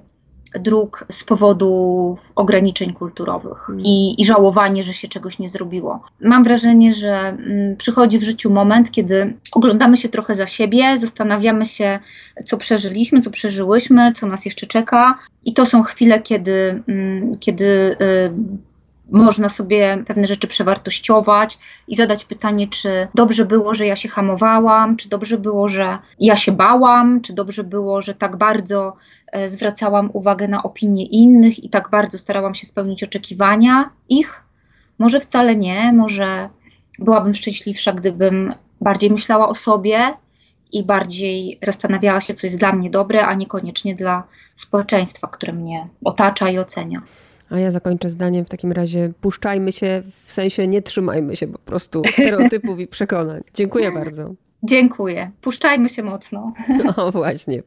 dróg 0.59 1.05
z 1.11 1.23
powodu 1.23 2.17
ograniczeń 2.35 2.93
kulturowych 2.93 3.69
mm. 3.69 3.81
i, 3.85 4.21
i, 4.21 4.25
żałowanie, 4.25 4.83
że 4.83 4.93
się 4.93 5.07
czegoś 5.07 5.39
nie 5.39 5.49
zrobiło. 5.49 6.03
Mam 6.21 6.43
wrażenie, 6.43 6.93
że 6.93 7.17
mm, 7.17 7.75
przychodzi 7.77 8.19
w 8.19 8.23
życiu 8.23 8.49
moment, 8.49 8.91
kiedy 8.91 9.33
oglądamy 9.51 9.97
się 9.97 10.09
trochę 10.09 10.35
za 10.35 10.47
siebie, 10.47 10.97
zastanawiamy 10.97 11.65
się, 11.65 11.99
co 12.45 12.57
przeżyliśmy, 12.57 13.21
co 13.21 13.31
przeżyłyśmy, 13.31 14.13
co 14.13 14.27
nas 14.27 14.45
jeszcze 14.45 14.67
czeka, 14.67 15.17
i 15.45 15.53
to 15.53 15.65
są 15.65 15.83
chwile, 15.83 16.21
kiedy, 16.21 16.83
mm, 16.87 17.37
kiedy 17.39 17.65
y, 17.65 18.74
można 19.11 19.49
sobie 19.49 20.03
pewne 20.07 20.27
rzeczy 20.27 20.47
przewartościować 20.47 21.59
i 21.87 21.95
zadać 21.95 22.25
pytanie, 22.25 22.67
czy 22.67 23.07
dobrze 23.15 23.45
było, 23.45 23.75
że 23.75 23.85
ja 23.85 23.95
się 23.95 24.09
hamowałam, 24.09 24.97
czy 24.97 25.09
dobrze 25.09 25.37
było, 25.37 25.69
że 25.69 25.97
ja 26.19 26.35
się 26.35 26.51
bałam, 26.51 27.21
czy 27.21 27.33
dobrze 27.33 27.63
było, 27.63 28.01
że 28.01 28.13
tak 28.13 28.37
bardzo 28.37 28.95
e, 29.31 29.49
zwracałam 29.49 30.09
uwagę 30.13 30.47
na 30.47 30.63
opinie 30.63 31.05
innych 31.05 31.63
i 31.63 31.69
tak 31.69 31.89
bardzo 31.89 32.17
starałam 32.17 32.55
się 32.55 32.67
spełnić 32.67 33.03
oczekiwania 33.03 33.89
ich. 34.09 34.43
Może 34.99 35.19
wcale 35.19 35.55
nie, 35.55 35.93
może 35.93 36.49
byłabym 36.99 37.35
szczęśliwsza, 37.35 37.93
gdybym 37.93 38.53
bardziej 38.81 39.09
myślała 39.11 39.47
o 39.47 39.55
sobie 39.55 40.13
i 40.71 40.83
bardziej 40.83 41.59
zastanawiała 41.63 42.21
się, 42.21 42.33
co 42.33 42.47
jest 42.47 42.59
dla 42.59 42.71
mnie 42.71 42.89
dobre, 42.89 43.25
a 43.25 43.33
niekoniecznie 43.33 43.95
dla 43.95 44.23
społeczeństwa, 44.55 45.27
które 45.27 45.53
mnie 45.53 45.87
otacza 46.03 46.49
i 46.49 46.57
ocenia. 46.57 47.01
A 47.49 47.60
ja 47.60 47.71
zakończę 47.71 48.10
zdaniem 48.10 48.45
w 48.45 48.49
takim 48.49 48.71
razie 48.71 49.12
puszczajmy 49.21 49.71
się, 49.71 50.03
w 50.23 50.31
sensie 50.31 50.67
nie 50.67 50.81
trzymajmy 50.81 51.36
się 51.36 51.47
po 51.47 51.60
prostu 51.60 52.01
stereotypów 52.13 52.79
i 52.79 52.88
przekonań. 52.88 53.41
Dziękuję 53.53 53.91
bardzo. 53.91 54.34
Dziękuję. 54.63 55.31
Puszczajmy 55.41 55.89
się 55.89 56.03
mocno. 56.03 56.53
No 56.97 57.12
właśnie. 57.12 57.63